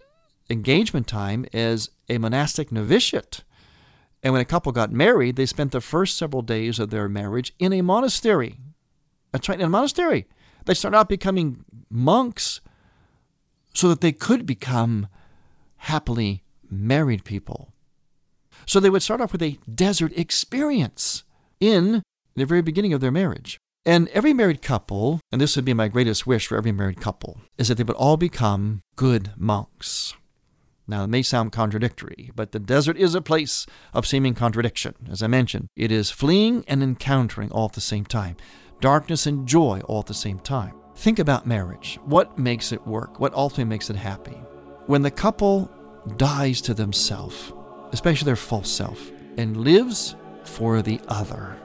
engagement 0.49 1.07
time 1.07 1.45
as 1.53 1.89
a 2.09 2.17
monastic 2.17 2.71
novitiate. 2.71 3.43
And 4.23 4.33
when 4.33 4.41
a 4.41 4.45
couple 4.45 4.71
got 4.71 4.91
married, 4.91 5.35
they 5.35 5.45
spent 5.45 5.71
the 5.71 5.81
first 5.81 6.17
several 6.17 6.41
days 6.41 6.79
of 6.79 6.89
their 6.89 7.09
marriage 7.09 7.53
in 7.57 7.73
a 7.73 7.81
monastery. 7.81 8.57
That's 9.31 9.49
right, 9.49 9.59
in 9.59 9.65
a 9.65 9.69
monastery. 9.69 10.27
They 10.65 10.73
started 10.73 10.97
out 10.97 11.09
becoming 11.09 11.65
monks 11.89 12.61
so 13.73 13.89
that 13.89 14.01
they 14.01 14.11
could 14.11 14.45
become 14.45 15.07
happily 15.77 16.43
married 16.69 17.23
people. 17.23 17.73
So 18.65 18.79
they 18.79 18.89
would 18.89 19.03
start 19.03 19.21
off 19.21 19.31
with 19.31 19.41
a 19.41 19.57
desert 19.73 20.13
experience 20.15 21.23
in 21.59 22.03
the 22.35 22.45
very 22.45 22.61
beginning 22.61 22.93
of 22.93 23.01
their 23.01 23.11
marriage. 23.11 23.57
And 23.85 24.07
every 24.09 24.33
married 24.33 24.61
couple, 24.61 25.19
and 25.31 25.41
this 25.41 25.55
would 25.55 25.65
be 25.65 25.73
my 25.73 25.87
greatest 25.87 26.27
wish 26.27 26.45
for 26.45 26.55
every 26.55 26.71
married 26.71 27.01
couple, 27.01 27.41
is 27.57 27.67
that 27.67 27.75
they 27.75 27.83
would 27.83 27.95
all 27.95 28.17
become 28.17 28.81
good 28.95 29.31
monks. 29.35 30.13
Now, 30.87 31.03
it 31.03 31.07
may 31.07 31.21
sound 31.21 31.51
contradictory, 31.51 32.31
but 32.35 32.51
the 32.51 32.59
desert 32.59 32.97
is 32.97 33.15
a 33.15 33.21
place 33.21 33.65
of 33.93 34.05
seeming 34.05 34.35
contradiction. 34.35 34.95
As 35.09 35.23
I 35.23 35.27
mentioned, 35.27 35.67
it 35.75 35.91
is 35.91 36.11
fleeing 36.11 36.63
and 36.67 36.83
encountering 36.83 37.51
all 37.51 37.65
at 37.65 37.73
the 37.73 37.81
same 37.81 38.05
time, 38.05 38.35
darkness 38.81 39.25
and 39.25 39.47
joy 39.47 39.81
all 39.85 39.99
at 39.99 40.07
the 40.07 40.13
same 40.13 40.39
time. 40.39 40.80
Think 41.01 41.17
about 41.17 41.47
marriage. 41.47 41.97
What 42.05 42.37
makes 42.37 42.71
it 42.71 42.85
work? 42.85 43.19
What 43.19 43.33
ultimately 43.33 43.63
makes 43.63 43.89
it 43.89 43.95
happy? 43.95 44.37
When 44.85 45.01
the 45.01 45.09
couple 45.09 45.67
dies 46.15 46.61
to 46.61 46.75
themselves, 46.75 47.51
especially 47.91 48.27
their 48.27 48.35
false 48.35 48.69
self, 48.69 49.11
and 49.35 49.57
lives 49.57 50.15
for 50.43 50.83
the 50.83 51.01
other. 51.07 51.57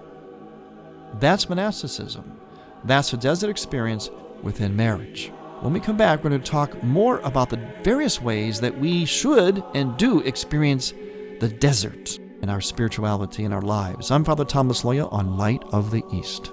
That's 1.20 1.50
monasticism. 1.50 2.40
That's 2.84 3.12
a 3.12 3.18
desert 3.18 3.50
experience 3.50 4.08
within 4.42 4.74
marriage. 4.74 5.30
When 5.60 5.74
we 5.74 5.80
come 5.80 5.98
back, 5.98 6.24
we're 6.24 6.30
going 6.30 6.40
to 6.40 6.50
talk 6.50 6.82
more 6.82 7.18
about 7.18 7.50
the 7.50 7.60
various 7.82 8.22
ways 8.22 8.58
that 8.62 8.78
we 8.78 9.04
should 9.04 9.62
and 9.74 9.98
do 9.98 10.20
experience 10.20 10.94
the 11.40 11.54
desert 11.60 12.18
in 12.40 12.48
our 12.48 12.62
spirituality 12.62 13.44
and 13.44 13.52
our 13.52 13.60
lives. 13.60 14.10
I'm 14.10 14.24
Father 14.24 14.46
Thomas 14.46 14.80
Loya 14.80 15.12
on 15.12 15.36
Light 15.36 15.62
of 15.72 15.90
the 15.90 16.04
East. 16.10 16.52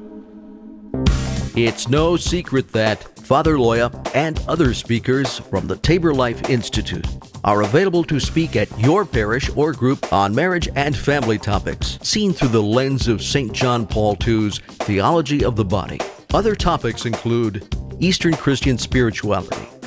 It's 1.55 1.89
no 1.89 2.15
secret 2.15 2.69
that 2.71 3.03
Father 3.19 3.57
Loya 3.57 3.91
and 4.15 4.41
other 4.47 4.73
speakers 4.73 5.39
from 5.39 5.67
the 5.67 5.75
Tabor 5.75 6.13
Life 6.13 6.49
Institute 6.49 7.05
are 7.43 7.63
available 7.63 8.05
to 8.05 8.21
speak 8.21 8.55
at 8.55 8.79
your 8.79 9.03
parish 9.03 9.49
or 9.57 9.73
group 9.73 10.13
on 10.13 10.33
marriage 10.33 10.69
and 10.75 10.95
family 10.95 11.37
topics, 11.37 11.99
seen 12.01 12.31
through 12.31 12.49
the 12.49 12.63
lens 12.63 13.09
of 13.09 13.21
St. 13.21 13.51
John 13.51 13.85
Paul 13.85 14.17
II's 14.25 14.59
Theology 14.59 15.43
of 15.43 15.57
the 15.57 15.65
Body. 15.65 15.99
Other 16.33 16.55
topics 16.55 17.05
include 17.05 17.67
Eastern 17.99 18.33
Christian 18.33 18.77
spirituality, 18.77 19.67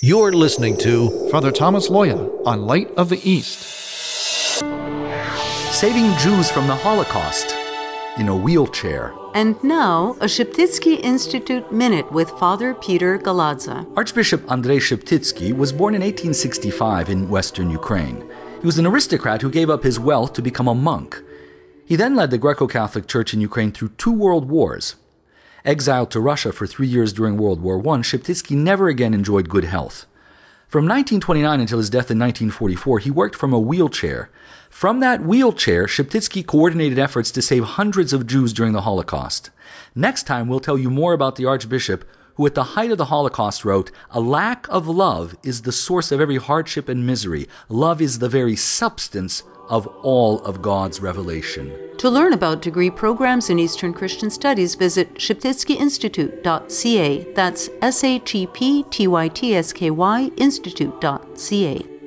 You're 0.00 0.30
listening 0.30 0.76
to 0.76 1.28
Father 1.28 1.50
Thomas 1.50 1.88
Loya 1.88 2.30
on 2.46 2.66
Light 2.66 2.88
of 2.96 3.08
the 3.08 3.20
East. 3.28 3.58
Saving 5.74 6.16
Jews 6.18 6.48
from 6.52 6.68
the 6.68 6.76
Holocaust 6.76 7.56
in 8.16 8.28
a 8.28 8.36
wheelchair. 8.36 9.12
And 9.34 9.60
now, 9.64 10.16
a 10.20 10.26
Sheptytsky 10.26 11.00
Institute 11.00 11.72
Minute 11.72 12.12
with 12.12 12.30
Father 12.30 12.74
Peter 12.74 13.18
Galadza. 13.18 13.92
Archbishop 13.96 14.48
Andrei 14.48 14.78
Sheptytsky 14.78 15.52
was 15.52 15.72
born 15.72 15.96
in 15.96 16.02
1865 16.02 17.08
in 17.08 17.28
western 17.28 17.68
Ukraine. 17.68 18.24
He 18.60 18.66
was 18.66 18.78
an 18.78 18.86
aristocrat 18.86 19.42
who 19.42 19.50
gave 19.50 19.68
up 19.68 19.82
his 19.82 19.98
wealth 19.98 20.32
to 20.34 20.42
become 20.42 20.68
a 20.68 20.76
monk. 20.76 21.20
He 21.84 21.96
then 21.96 22.14
led 22.14 22.30
the 22.30 22.38
Greco 22.38 22.68
Catholic 22.68 23.08
Church 23.08 23.34
in 23.34 23.40
Ukraine 23.40 23.72
through 23.72 23.88
two 23.98 24.12
world 24.12 24.48
wars. 24.48 24.94
Exiled 25.64 26.10
to 26.12 26.20
Russia 26.20 26.52
for 26.52 26.66
three 26.66 26.86
years 26.86 27.12
during 27.12 27.36
World 27.36 27.60
War 27.60 27.78
I, 27.78 27.98
Sheptytsky 28.00 28.56
never 28.56 28.88
again 28.88 29.12
enjoyed 29.12 29.48
good 29.48 29.64
health. 29.64 30.06
From 30.68 30.84
1929 30.84 31.60
until 31.60 31.78
his 31.78 31.90
death 31.90 32.10
in 32.10 32.18
1944, 32.18 32.98
he 33.00 33.10
worked 33.10 33.34
from 33.34 33.52
a 33.52 33.58
wheelchair. 33.58 34.30
From 34.68 35.00
that 35.00 35.22
wheelchair, 35.22 35.86
Sheptytsky 35.86 36.46
coordinated 36.46 36.98
efforts 36.98 37.30
to 37.32 37.42
save 37.42 37.64
hundreds 37.64 38.12
of 38.12 38.26
Jews 38.26 38.52
during 38.52 38.72
the 38.72 38.82
Holocaust. 38.82 39.50
Next 39.94 40.24
time, 40.24 40.46
we'll 40.46 40.60
tell 40.60 40.78
you 40.78 40.90
more 40.90 41.14
about 41.14 41.36
the 41.36 41.46
Archbishop, 41.46 42.04
who 42.34 42.46
at 42.46 42.54
the 42.54 42.74
height 42.74 42.92
of 42.92 42.98
the 42.98 43.06
Holocaust 43.06 43.64
wrote, 43.64 43.90
A 44.10 44.20
lack 44.20 44.68
of 44.68 44.86
love 44.86 45.34
is 45.42 45.62
the 45.62 45.72
source 45.72 46.12
of 46.12 46.20
every 46.20 46.36
hardship 46.36 46.88
and 46.88 47.06
misery. 47.06 47.48
Love 47.68 48.00
is 48.00 48.18
the 48.18 48.28
very 48.28 48.54
substance 48.54 49.42
of 49.68 49.86
all 50.02 50.40
of 50.40 50.62
God's 50.62 51.00
revelation. 51.00 51.72
To 51.98 52.10
learn 52.10 52.32
about 52.32 52.62
degree 52.62 52.90
programs 52.90 53.50
in 53.50 53.58
Eastern 53.58 53.92
Christian 53.92 54.30
Studies, 54.30 54.76
visit 54.76 55.14
sheptytskyinstitute.ca. 55.14 57.32
That's 57.34 57.68
S 57.82 58.04
H 58.04 58.34
E 58.34 58.46
P 58.46 58.84
T 58.84 59.08
Y 59.08 59.28
T 59.28 59.56
S 59.56 59.72
K 59.72 59.90
Y 59.90 60.30
institute.ca. 60.36 61.98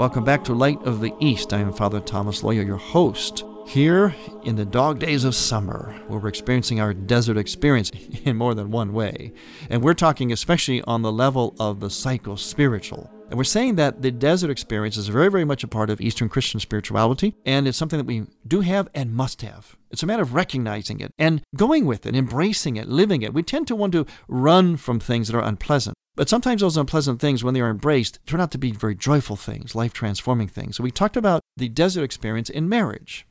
Welcome 0.00 0.24
back 0.24 0.44
to 0.44 0.54
Light 0.54 0.82
of 0.84 1.00
the 1.00 1.12
East. 1.20 1.52
I 1.52 1.60
am 1.60 1.74
Father 1.74 2.00
Thomas 2.00 2.40
Loya, 2.40 2.66
your 2.66 2.78
host. 2.78 3.44
Here 3.70 4.16
in 4.42 4.56
the 4.56 4.64
dog 4.64 4.98
days 4.98 5.22
of 5.22 5.32
summer, 5.32 5.94
where 6.08 6.18
we're 6.18 6.28
experiencing 6.28 6.80
our 6.80 6.92
desert 6.92 7.36
experience 7.36 7.92
in 8.24 8.36
more 8.36 8.52
than 8.52 8.72
one 8.72 8.92
way. 8.92 9.32
And 9.68 9.80
we're 9.80 9.94
talking 9.94 10.32
especially 10.32 10.82
on 10.82 11.02
the 11.02 11.12
level 11.12 11.54
of 11.60 11.78
the 11.78 11.88
psycho 11.88 12.34
spiritual. 12.34 13.08
And 13.28 13.38
we're 13.38 13.44
saying 13.44 13.76
that 13.76 14.02
the 14.02 14.10
desert 14.10 14.50
experience 14.50 14.96
is 14.96 15.06
very, 15.06 15.30
very 15.30 15.44
much 15.44 15.62
a 15.62 15.68
part 15.68 15.88
of 15.88 16.00
Eastern 16.00 16.28
Christian 16.28 16.58
spirituality, 16.58 17.36
and 17.46 17.68
it's 17.68 17.78
something 17.78 17.98
that 17.98 18.06
we 18.06 18.26
do 18.44 18.62
have 18.62 18.88
and 18.92 19.14
must 19.14 19.42
have. 19.42 19.76
It's 19.92 20.02
a 20.02 20.06
matter 20.06 20.24
of 20.24 20.34
recognizing 20.34 20.98
it 20.98 21.12
and 21.16 21.40
going 21.54 21.86
with 21.86 22.06
it, 22.06 22.16
embracing 22.16 22.74
it, 22.74 22.88
living 22.88 23.22
it. 23.22 23.32
We 23.32 23.44
tend 23.44 23.68
to 23.68 23.76
want 23.76 23.92
to 23.92 24.04
run 24.26 24.78
from 24.78 24.98
things 24.98 25.28
that 25.28 25.36
are 25.36 25.44
unpleasant. 25.44 25.94
But 26.16 26.28
sometimes 26.28 26.60
those 26.60 26.76
unpleasant 26.76 27.20
things, 27.20 27.44
when 27.44 27.54
they 27.54 27.60
are 27.60 27.70
embraced, 27.70 28.18
turn 28.26 28.40
out 28.40 28.50
to 28.50 28.58
be 28.58 28.72
very 28.72 28.96
joyful 28.96 29.36
things, 29.36 29.76
life 29.76 29.92
transforming 29.92 30.48
things. 30.48 30.76
So 30.76 30.82
we 30.82 30.90
talked 30.90 31.16
about 31.16 31.40
the 31.56 31.68
desert 31.68 32.02
experience 32.02 32.50
in 32.50 32.68
marriage 32.68 33.26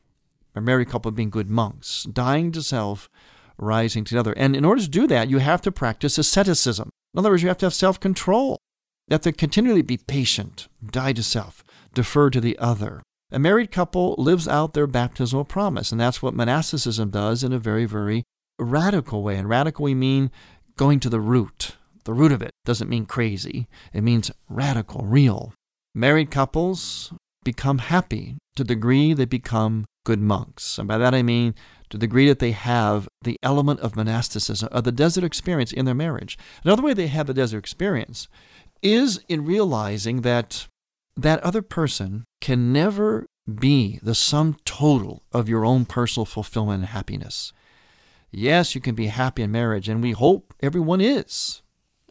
a 0.59 0.61
married 0.61 0.89
couple 0.89 1.11
being 1.11 1.29
good 1.29 1.49
monks, 1.49 2.03
dying 2.03 2.51
to 2.51 2.61
self, 2.61 3.09
rising 3.57 4.03
to 4.05 4.13
the 4.13 4.19
other. 4.19 4.33
And 4.33 4.55
in 4.55 4.65
order 4.65 4.81
to 4.81 4.89
do 4.89 5.07
that, 5.07 5.29
you 5.29 5.39
have 5.39 5.61
to 5.63 5.71
practice 5.71 6.17
asceticism. 6.17 6.89
In 7.13 7.19
other 7.19 7.31
words, 7.31 7.43
you 7.43 7.49
have 7.49 7.57
to 7.59 7.65
have 7.65 7.73
self 7.73 7.99
control. 7.99 8.57
You 9.07 9.15
have 9.15 9.21
to 9.21 9.31
continually 9.31 9.81
be 9.81 9.97
patient, 9.97 10.67
die 10.85 11.13
to 11.13 11.23
self, 11.23 11.63
defer 11.93 12.29
to 12.29 12.39
the 12.39 12.57
other. 12.59 13.01
A 13.31 13.39
married 13.39 13.71
couple 13.71 14.15
lives 14.17 14.47
out 14.47 14.73
their 14.73 14.87
baptismal 14.87 15.45
promise, 15.45 15.91
and 15.91 15.99
that's 15.99 16.21
what 16.21 16.33
monasticism 16.33 17.09
does 17.09 17.43
in 17.43 17.53
a 17.53 17.59
very, 17.59 17.85
very 17.85 18.23
radical 18.59 19.23
way. 19.23 19.35
And 19.35 19.49
radical, 19.49 19.85
we 19.85 19.95
mean 19.95 20.31
going 20.77 20.99
to 21.01 21.09
the 21.09 21.19
root. 21.19 21.75
The 22.05 22.13
root 22.13 22.31
of 22.31 22.41
it 22.41 22.51
doesn't 22.65 22.89
mean 22.89 23.05
crazy, 23.05 23.67
it 23.93 24.01
means 24.01 24.31
radical, 24.47 25.01
real. 25.03 25.53
Married 25.93 26.31
couples 26.31 27.13
become 27.43 27.79
happy 27.79 28.37
to 28.55 28.63
the 28.63 28.75
degree 28.75 29.13
they 29.13 29.25
become 29.25 29.85
good 30.09 30.19
monks. 30.19 30.79
And 30.79 30.87
by 30.87 30.97
that 30.97 31.13
I 31.13 31.21
mean 31.21 31.53
to 31.91 31.97
the 31.97 32.07
degree 32.07 32.27
that 32.29 32.39
they 32.39 32.49
have 32.49 33.07
the 33.21 33.37
element 33.43 33.79
of 33.81 33.95
monasticism, 33.95 34.67
of 34.71 34.83
the 34.83 34.91
desert 34.91 35.23
experience 35.23 35.71
in 35.71 35.85
their 35.85 35.93
marriage. 35.93 36.35
Another 36.63 36.81
way 36.81 36.95
they 36.95 37.05
have 37.07 37.27
the 37.27 37.33
desert 37.35 37.59
experience 37.59 38.27
is 38.81 39.23
in 39.27 39.45
realizing 39.45 40.21
that 40.21 40.67
that 41.15 41.43
other 41.43 41.61
person 41.61 42.25
can 42.41 42.73
never 42.73 43.27
be 43.47 43.99
the 44.01 44.15
sum 44.15 44.57
total 44.65 45.21
of 45.31 45.47
your 45.47 45.63
own 45.63 45.85
personal 45.85 46.25
fulfillment 46.25 46.79
and 46.79 46.89
happiness. 46.89 47.53
Yes, 48.31 48.73
you 48.73 48.81
can 48.81 48.95
be 48.95 49.07
happy 49.07 49.43
in 49.43 49.51
marriage, 49.51 49.87
and 49.87 50.01
we 50.01 50.11
hope 50.11 50.55
everyone 50.59 51.01
is. 51.01 51.61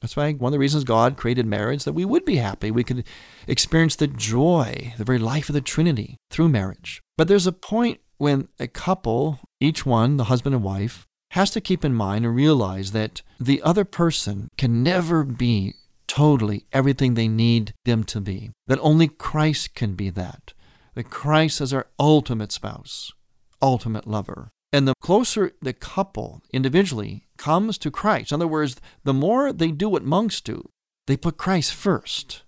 That's 0.01 0.17
why 0.17 0.33
one 0.33 0.51
of 0.51 0.53
the 0.53 0.59
reasons 0.59 0.85
God 0.85 1.17
created 1.17 1.47
marriage 1.47 1.85
that 1.85 1.93
we 1.93 2.05
would 2.05 2.25
be 2.25 2.37
happy. 2.37 2.71
We 2.71 2.85
could 2.85 3.05
experience 3.47 3.97
the 3.97 4.07
joy, 4.07 4.95
the 4.97 5.05
very 5.05 5.19
life 5.19 5.49
of 5.49 5.55
the 5.55 5.61
Trinity 5.61 6.17
through 6.31 6.49
marriage. 6.49 7.01
But 7.17 7.29
there's 7.29 7.47
a 7.47 7.53
point 7.53 8.01
when 8.19 8.49
a 8.59 8.69
couple, 8.69 9.41
each 9.61 9.85
one, 9.85 10.17
the 10.17 10.25
husband 10.25 10.55
and 10.55 10.65
wife, 10.65 11.07
has 11.33 11.51
to 11.51 11.61
keep 11.61 11.85
in 11.85 11.95
mind 11.95 12.25
and 12.25 12.35
realize 12.35 12.93
that 12.93 13.23
the 13.39 13.61
other 13.63 13.85
person 13.85 14.49
can 14.57 14.83
never 14.83 15.25
be 15.25 15.75
totally 16.07 16.65
everything 16.73 17.15
they 17.15 17.29
need 17.29 17.75
them 17.85 18.03
to 18.03 18.21
be. 18.21 18.51
That 18.67 18.79
only 18.81 19.09
Christ 19.09 19.75
can 19.75 19.95
be 19.95 20.11
that. 20.11 20.55
That 20.95 21.11
Christ 21.11 21.61
is 21.61 21.73
our 21.73 21.87
ultimate 21.99 22.51
spouse, 22.51 23.13
ultimate 23.61 24.07
lover. 24.07 24.51
And 24.73 24.89
the 24.89 24.95
closer 25.01 25.53
the 25.63 25.73
couple 25.73 26.43
individually 26.53 27.28
comes 27.39 27.79
to 27.79 27.91
Christ, 27.91 28.33
in 28.33 28.37
other 28.37 28.47
words, 28.47 28.77
the 29.05 29.15
more 29.15 29.53
they 29.53 29.71
do 29.71 29.89
what 29.89 30.05
monks 30.05 30.41
do, 30.41 30.69
they 31.07 31.17
put 31.17 31.39
Christ 31.39 31.73
first. 31.73 32.43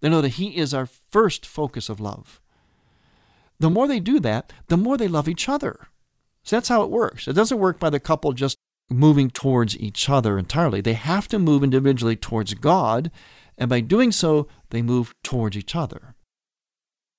They 0.00 0.08
know 0.08 0.20
that 0.20 0.34
He 0.34 0.56
is 0.56 0.72
our 0.72 0.86
first 0.86 1.44
focus 1.44 1.88
of 1.88 1.98
love. 1.98 2.40
The 3.58 3.70
more 3.70 3.88
they 3.88 4.00
do 4.00 4.20
that, 4.20 4.52
the 4.68 4.76
more 4.76 4.96
they 4.96 5.08
love 5.08 5.28
each 5.28 5.48
other. 5.48 5.88
So 6.42 6.56
that's 6.56 6.68
how 6.68 6.82
it 6.82 6.90
works. 6.90 7.26
It 7.26 7.32
doesn't 7.32 7.58
work 7.58 7.80
by 7.80 7.90
the 7.90 7.98
couple 7.98 8.32
just 8.32 8.56
moving 8.90 9.30
towards 9.30 9.78
each 9.78 10.08
other 10.08 10.38
entirely. 10.38 10.80
They 10.80 10.92
have 10.92 11.26
to 11.28 11.38
move 11.38 11.64
individually 11.64 12.16
towards 12.16 12.54
God, 12.54 13.10
and 13.56 13.70
by 13.70 13.80
doing 13.80 14.12
so, 14.12 14.46
they 14.70 14.82
move 14.82 15.14
towards 15.22 15.56
each 15.56 15.74
other. 15.74 16.14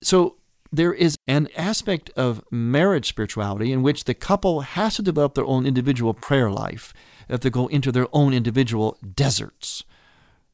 So 0.03 0.37
there 0.77 0.93
is 0.93 1.17
an 1.27 1.47
aspect 1.55 2.09
of 2.15 2.43
marriage 2.51 3.07
spirituality 3.07 3.71
in 3.71 3.83
which 3.83 4.03
the 4.03 4.13
couple 4.13 4.61
has 4.61 4.95
to 4.95 5.01
develop 5.01 5.33
their 5.33 5.45
own 5.45 5.65
individual 5.65 6.13
prayer 6.13 6.51
life, 6.51 6.93
if 7.29 7.41
they 7.41 7.49
go 7.49 7.67
into 7.67 7.91
their 7.91 8.07
own 8.13 8.33
individual 8.33 8.97
deserts 9.15 9.83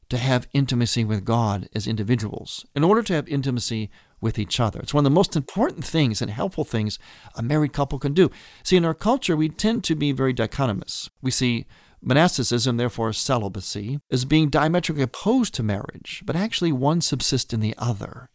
to 0.08 0.18
have 0.18 0.48
intimacy 0.52 1.04
with 1.04 1.24
God 1.24 1.68
as 1.74 1.86
individuals, 1.86 2.66
in 2.74 2.84
order 2.84 3.02
to 3.02 3.14
have 3.14 3.28
intimacy 3.28 3.90
with 4.20 4.38
each 4.38 4.60
other. 4.60 4.78
It's 4.80 4.94
one 4.94 5.06
of 5.06 5.10
the 5.10 5.14
most 5.14 5.36
important 5.36 5.84
things 5.84 6.20
and 6.20 6.30
helpful 6.30 6.64
things 6.64 6.98
a 7.34 7.42
married 7.42 7.72
couple 7.72 7.98
can 7.98 8.12
do. 8.12 8.30
See, 8.62 8.76
in 8.76 8.84
our 8.84 8.94
culture, 8.94 9.36
we 9.36 9.48
tend 9.48 9.84
to 9.84 9.94
be 9.94 10.12
very 10.12 10.34
dichotomous. 10.34 11.08
We 11.22 11.30
see 11.30 11.66
monasticism, 12.02 12.76
therefore 12.76 13.12
celibacy, 13.12 14.00
as 14.10 14.24
being 14.24 14.50
diametrically 14.50 15.02
opposed 15.02 15.54
to 15.54 15.62
marriage, 15.62 16.22
but 16.26 16.36
actually 16.36 16.72
one 16.72 17.00
subsists 17.00 17.54
in 17.54 17.60
the 17.60 17.74
other. 17.78 18.28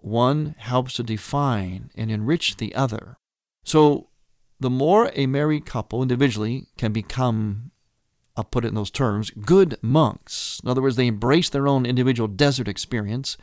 One 0.00 0.54
helps 0.58 0.94
to 0.94 1.02
define 1.02 1.90
and 1.96 2.10
enrich 2.10 2.56
the 2.56 2.74
other. 2.74 3.16
So, 3.64 4.08
the 4.60 4.70
more 4.70 5.10
a 5.14 5.26
married 5.26 5.66
couple 5.66 6.02
individually 6.02 6.66
can 6.76 6.92
become, 6.92 7.70
I'll 8.36 8.44
put 8.44 8.64
it 8.64 8.68
in 8.68 8.74
those 8.74 8.90
terms, 8.90 9.30
good 9.30 9.76
monks, 9.82 10.60
in 10.62 10.70
other 10.70 10.82
words, 10.82 10.96
they 10.96 11.06
embrace 11.06 11.48
their 11.48 11.68
own 11.68 11.86
individual 11.86 12.28
desert 12.28 12.66
experience, 12.66 13.36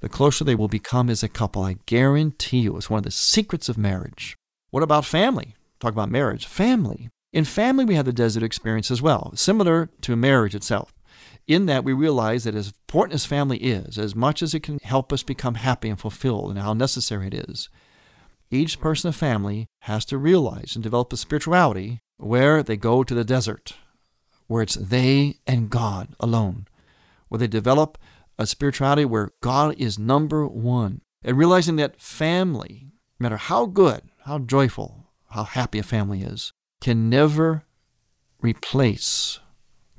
the 0.00 0.08
closer 0.08 0.44
they 0.44 0.54
will 0.54 0.68
become 0.68 1.08
as 1.08 1.22
a 1.22 1.28
couple. 1.28 1.62
I 1.62 1.78
guarantee 1.86 2.60
you, 2.60 2.76
it's 2.76 2.90
one 2.90 2.98
of 2.98 3.04
the 3.04 3.10
secrets 3.10 3.68
of 3.68 3.78
marriage. 3.78 4.36
What 4.70 4.82
about 4.82 5.04
family? 5.04 5.54
Talk 5.80 5.92
about 5.92 6.10
marriage. 6.10 6.46
Family. 6.46 7.08
In 7.32 7.44
family, 7.44 7.84
we 7.84 7.94
have 7.94 8.04
the 8.04 8.12
desert 8.12 8.42
experience 8.42 8.90
as 8.90 9.02
well, 9.02 9.32
similar 9.34 9.90
to 10.02 10.14
marriage 10.14 10.54
itself 10.54 10.92
in 11.46 11.66
that 11.66 11.84
we 11.84 11.92
realize 11.92 12.44
that 12.44 12.54
as 12.54 12.68
important 12.68 13.14
as 13.14 13.26
family 13.26 13.58
is, 13.58 13.98
as 13.98 14.14
much 14.14 14.42
as 14.42 14.54
it 14.54 14.60
can 14.60 14.78
help 14.82 15.12
us 15.12 15.22
become 15.22 15.56
happy 15.56 15.88
and 15.88 16.00
fulfilled 16.00 16.50
and 16.50 16.58
how 16.58 16.72
necessary 16.72 17.26
it 17.26 17.34
is, 17.34 17.68
each 18.50 18.80
person 18.80 19.08
of 19.08 19.16
family 19.16 19.66
has 19.80 20.04
to 20.06 20.18
realize 20.18 20.74
and 20.74 20.82
develop 20.82 21.12
a 21.12 21.16
spirituality 21.16 22.00
where 22.16 22.62
they 22.62 22.76
go 22.76 23.02
to 23.02 23.14
the 23.14 23.24
desert, 23.24 23.74
where 24.46 24.62
it's 24.62 24.74
they 24.74 25.38
and 25.46 25.70
God 25.70 26.14
alone, 26.20 26.66
where 27.28 27.38
they 27.38 27.46
develop 27.46 27.98
a 28.38 28.46
spirituality 28.46 29.04
where 29.04 29.30
God 29.40 29.74
is 29.78 29.98
number 29.98 30.46
one, 30.46 31.00
and 31.22 31.36
realizing 31.36 31.76
that 31.76 32.00
family, 32.00 32.92
no 33.18 33.24
matter 33.24 33.36
how 33.36 33.66
good, 33.66 34.02
how 34.24 34.38
joyful, 34.38 35.10
how 35.30 35.44
happy 35.44 35.78
a 35.78 35.82
family 35.82 36.22
is, 36.22 36.52
can 36.80 37.08
never 37.08 37.64
replace 38.40 39.40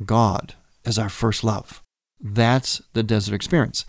God 0.06 0.56
as 0.86 1.00
our 1.00 1.10
first 1.10 1.44
love. 1.44 1.84
That's 2.20 2.82
the 2.94 3.04
desert 3.04 3.36
experience. 3.36 3.86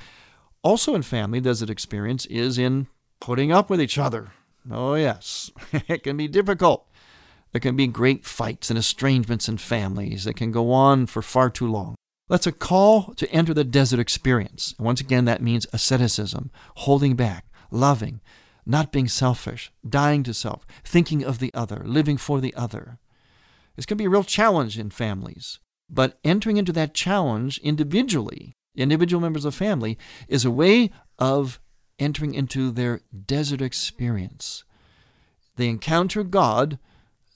Also 0.62 0.94
in 0.94 1.02
family, 1.02 1.40
desert 1.40 1.70
experience 1.70 2.26
is 2.26 2.58
in 2.58 2.88
putting 3.20 3.52
up 3.52 3.70
with 3.70 3.80
each 3.80 3.98
other. 3.98 4.32
Oh, 4.70 4.94
yes, 4.94 5.50
it 5.72 6.02
can 6.02 6.16
be 6.16 6.28
difficult. 6.28 6.88
There 7.52 7.60
can 7.60 7.76
be 7.76 7.86
great 7.86 8.24
fights 8.24 8.68
and 8.68 8.78
estrangements 8.78 9.48
in 9.48 9.58
families 9.58 10.24
that 10.24 10.36
can 10.36 10.50
go 10.50 10.72
on 10.72 11.06
for 11.06 11.22
far 11.22 11.48
too 11.48 11.70
long. 11.70 11.94
That's 12.28 12.46
a 12.46 12.52
call 12.52 13.14
to 13.14 13.30
enter 13.30 13.54
the 13.54 13.64
desert 13.64 14.00
experience. 14.00 14.74
And 14.76 14.84
once 14.84 15.00
again, 15.00 15.24
that 15.26 15.40
means 15.40 15.66
asceticism, 15.72 16.50
holding 16.78 17.14
back, 17.14 17.46
loving, 17.70 18.20
not 18.66 18.90
being 18.90 19.06
selfish, 19.06 19.72
dying 19.88 20.24
to 20.24 20.34
self, 20.34 20.66
thinking 20.84 21.24
of 21.24 21.38
the 21.38 21.54
other, 21.54 21.82
living 21.84 22.16
for 22.16 22.40
the 22.40 22.54
other. 22.54 22.98
This 23.76 23.86
can 23.86 23.96
be 23.96 24.06
a 24.06 24.10
real 24.10 24.24
challenge 24.24 24.78
in 24.78 24.90
families. 24.90 25.60
But 25.88 26.18
entering 26.24 26.56
into 26.56 26.72
that 26.72 26.94
challenge 26.94 27.58
individually, 27.58 28.54
individual 28.76 29.20
members 29.20 29.44
of 29.44 29.54
family, 29.54 29.98
is 30.28 30.44
a 30.44 30.50
way 30.50 30.90
of 31.18 31.60
entering 31.98 32.34
into 32.34 32.70
their 32.70 33.00
desert 33.26 33.62
experience. 33.62 34.64
They 35.56 35.68
encounter 35.68 36.22
God 36.22 36.78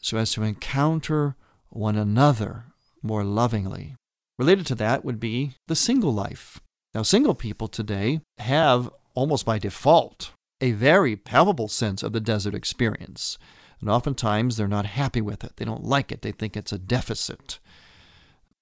so 0.03 0.19
as 0.19 0.33
to 0.33 0.43
encounter 0.43 1.37
one 1.69 1.97
another 1.97 2.65
more 3.03 3.25
lovingly. 3.25 3.95
Related 4.39 4.67
to 4.67 4.75
that 4.77 5.05
would 5.05 5.21
be 5.21 5.53
the 5.69 5.77
single 5.77 6.13
life. 6.13 6.61
Now, 6.95 7.03
single 7.03 7.35
people 7.35 7.69
today 7.69 8.21
have, 8.39 8.91
almost 9.15 9.47
by 9.47 9.59
default, 9.59 10.33
a 10.61 10.73
very 10.73 11.17
palpable 11.17 11.69
sense 11.69 12.03
of 12.03 12.13
the 12.13 12.21
desert 12.21 12.55
experience. 12.55 13.39
And 13.81 13.89
oftentimes 13.89 14.57
they're 14.57 14.69
not 14.69 14.87
happy 14.87 15.21
with 15.21 15.45
it. 15.45 15.57
They 15.57 15.65
don't 15.65 15.85
like 15.85 16.13
it. 16.13 16.23
They 16.23 16.33
think 16.33 16.57
it's 16.57 16.73
a 16.73 16.79
deficit. 16.79 17.59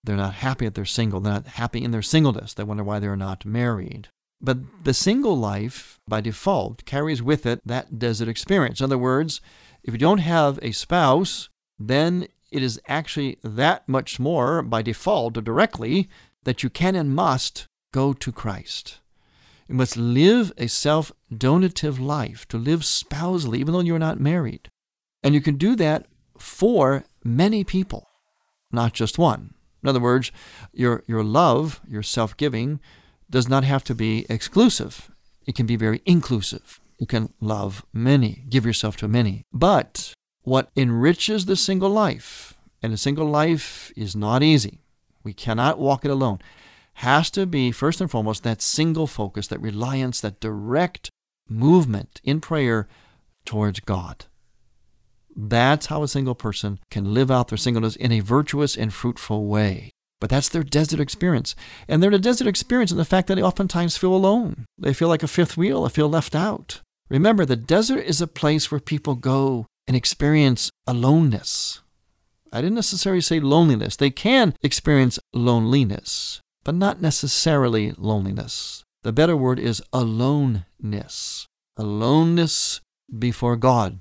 They're 0.05 0.17
not 0.17 0.35
happy 0.35 0.65
that 0.65 0.75
they're 0.75 0.85
single. 0.85 1.21
They're 1.21 1.33
not 1.33 1.47
happy 1.47 1.83
in 1.83 1.91
their 1.91 2.03
singleness. 2.03 2.55
They 2.55 2.65
wonder 2.65 2.85
why 2.85 2.99
they're 2.99 3.17
not 3.17 3.45
married. 3.45 4.09
But 4.41 4.85
the 4.85 4.95
single 4.95 5.37
life, 5.37 5.99
by 6.07 6.21
default, 6.21 6.85
carries 6.85 7.23
with 7.23 7.45
it 7.45 7.61
that 7.67 7.99
desert 7.99 8.29
experience. 8.29 8.81
In 8.81 8.85
other 8.85 8.99
words, 8.99 9.41
if 9.83 9.93
you 9.93 9.99
don't 9.99 10.19
have 10.19 10.59
a 10.63 10.73
spouse, 10.73 11.49
then 11.79 12.29
it 12.51 12.63
is 12.63 12.81
actually 12.87 13.39
that 13.43 13.89
much 13.89 14.19
more 14.21 14.63
by 14.63 14.83
default 14.83 15.37
or 15.37 15.41
directly 15.41 16.09
that 16.45 16.63
you 16.63 16.71
can 16.71 16.95
and 16.95 17.15
must 17.15 17.67
go 17.93 18.13
to 18.13 18.33
Christ. 18.33 19.01
You 19.67 19.75
must 19.75 19.97
live 19.97 20.53
a 20.57 20.67
self 20.67 21.13
donative 21.37 22.01
life, 22.01 22.49
to 22.49 22.57
live 22.57 22.85
spousally, 22.85 23.61
even 23.61 23.75
though 23.75 23.81
you're 23.81 23.99
not 23.99 24.21
married. 24.21 24.71
And 25.23 25.35
you 25.35 25.41
can 25.41 25.57
do 25.57 25.77
that 25.77 26.07
for 26.39 27.05
many 27.23 27.65
people, 27.65 28.09
not 28.73 28.95
just 28.95 29.19
one. 29.19 29.53
In 29.83 29.89
other 29.89 30.01
words, 30.01 30.33
your, 30.73 31.05
your 31.07 31.23
love, 31.23 31.81
your 31.89 32.03
self 32.03 32.37
giving, 32.37 32.81
does 33.31 33.49
not 33.49 33.65
have 33.65 33.85
to 33.85 33.95
be 33.95 34.27
exclusive. 34.29 35.11
It 35.47 35.55
can 35.55 35.67
be 35.67 35.77
very 35.77 36.03
inclusive. 36.05 36.81
You 36.99 37.07
can 37.07 37.33
love 37.41 37.85
many, 37.93 38.45
give 38.49 38.67
yourself 38.67 38.97
to 38.99 39.09
many. 39.09 39.45
But 39.53 40.15
what 40.43 40.71
enriches 40.77 41.47
the 41.47 41.57
single 41.57 41.91
life, 41.91 42.55
and 42.83 42.93
a 42.93 42.97
single 42.97 43.27
life 43.27 43.93
is 43.97 44.17
not 44.17 44.43
easy, 44.43 44.81
we 45.23 45.33
cannot 45.33 45.79
walk 45.79 46.05
it 46.05 46.11
alone, 46.11 46.41
has 46.95 47.31
to 47.31 47.47
be 47.47 47.71
first 47.71 48.01
and 48.01 48.11
foremost 48.11 48.43
that 48.43 48.61
single 48.61 49.07
focus, 49.07 49.47
that 49.49 49.61
reliance, 49.61 50.21
that 50.21 50.41
direct 50.41 51.11
movement 51.49 52.21
in 52.25 52.41
prayer 52.41 52.89
towards 53.45 53.81
God. 53.81 54.25
That's 55.41 55.87
how 55.87 56.03
a 56.03 56.09
single 56.09 56.35
person 56.35 56.81
can 56.91 57.15
live 57.15 57.31
out 57.31 57.47
their 57.47 57.57
singleness 57.57 57.95
in 57.95 58.11
a 58.11 58.19
virtuous 58.19 58.77
and 58.77 58.93
fruitful 58.93 59.47
way. 59.47 59.91
But 60.21 60.31
that's 60.31 60.49
their 60.49 60.65
desert 60.65 60.99
experience. 60.99 61.55
And 61.87 62.03
they're 62.03 62.11
in 62.11 62.15
a 62.15 62.19
desert 62.19 62.49
experience 62.49 62.91
in 62.91 62.97
the 62.97 63.05
fact 63.05 63.29
that 63.29 63.37
they 63.37 63.43
oftentimes 63.43 63.97
feel 63.97 64.13
alone. 64.13 64.67
They 64.77 64.93
feel 64.93 65.07
like 65.07 65.23
a 65.23 65.29
fifth 65.29 65.57
wheel, 65.57 65.85
they 65.85 65.91
feel 65.91 66.09
left 66.09 66.35
out. 66.35 66.81
Remember, 67.09 67.45
the 67.45 67.55
desert 67.55 68.01
is 68.01 68.21
a 68.21 68.27
place 68.27 68.73
where 68.73 68.81
people 68.81 69.15
go 69.15 69.67
and 69.87 69.97
experience 69.97 70.71
aloneness. 70.89 71.83
I 72.53 72.61
didn't 72.61 72.75
necessarily 72.75 73.21
say 73.21 73.39
loneliness. 73.39 73.95
They 73.95 74.11
can 74.11 74.55
experience 74.61 75.21
loneliness, 75.33 76.41
but 76.65 76.75
not 76.75 77.01
necessarily 77.01 77.93
loneliness. 77.97 78.83
The 79.05 79.13
better 79.13 79.37
word 79.37 79.61
is 79.61 79.83
aloneness. 79.93 81.47
Aloneness 81.77 82.81
before 83.17 83.55
God 83.55 84.01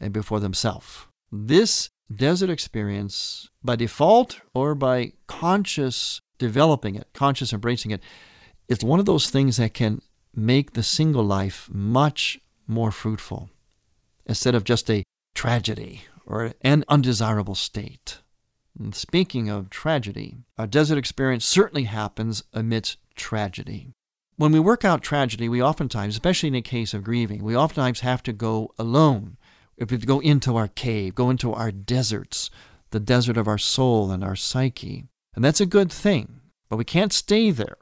and 0.00 0.12
before 0.12 0.40
themselves. 0.40 1.06
This 1.30 1.90
desert 2.14 2.50
experience, 2.50 3.48
by 3.62 3.76
default 3.76 4.40
or 4.54 4.74
by 4.74 5.12
conscious 5.26 6.20
developing 6.38 6.94
it, 6.94 7.08
conscious 7.12 7.52
embracing 7.52 7.90
it, 7.90 8.02
it's 8.68 8.84
one 8.84 9.00
of 9.00 9.06
those 9.06 9.30
things 9.30 9.56
that 9.56 9.74
can 9.74 10.02
make 10.34 10.72
the 10.72 10.82
single 10.82 11.24
life 11.24 11.68
much 11.72 12.38
more 12.66 12.90
fruitful 12.90 13.48
instead 14.26 14.54
of 14.54 14.64
just 14.64 14.90
a 14.90 15.04
tragedy 15.34 16.02
or 16.26 16.52
an 16.62 16.84
undesirable 16.88 17.54
state. 17.54 18.18
And 18.78 18.94
speaking 18.94 19.48
of 19.48 19.70
tragedy, 19.70 20.36
a 20.58 20.66
desert 20.66 20.98
experience 20.98 21.44
certainly 21.46 21.84
happens 21.84 22.42
amidst 22.52 22.98
tragedy. 23.14 23.92
When 24.36 24.52
we 24.52 24.60
work 24.60 24.84
out 24.84 25.02
tragedy, 25.02 25.48
we 25.48 25.62
oftentimes, 25.62 26.14
especially 26.14 26.48
in 26.48 26.54
a 26.56 26.62
case 26.62 26.92
of 26.92 27.04
grieving, 27.04 27.42
we 27.42 27.56
oftentimes 27.56 28.00
have 28.00 28.22
to 28.24 28.34
go 28.34 28.74
alone. 28.78 29.38
If 29.76 29.90
we 29.90 29.98
go 29.98 30.20
into 30.20 30.56
our 30.56 30.68
cave, 30.68 31.14
go 31.14 31.30
into 31.30 31.52
our 31.52 31.70
deserts, 31.70 32.50
the 32.90 33.00
desert 33.00 33.36
of 33.36 33.46
our 33.46 33.58
soul 33.58 34.10
and 34.10 34.24
our 34.24 34.36
psyche. 34.36 35.04
And 35.34 35.44
that's 35.44 35.60
a 35.60 35.66
good 35.66 35.92
thing, 35.92 36.40
but 36.68 36.76
we 36.76 36.84
can't 36.84 37.12
stay 37.12 37.50
there. 37.50 37.76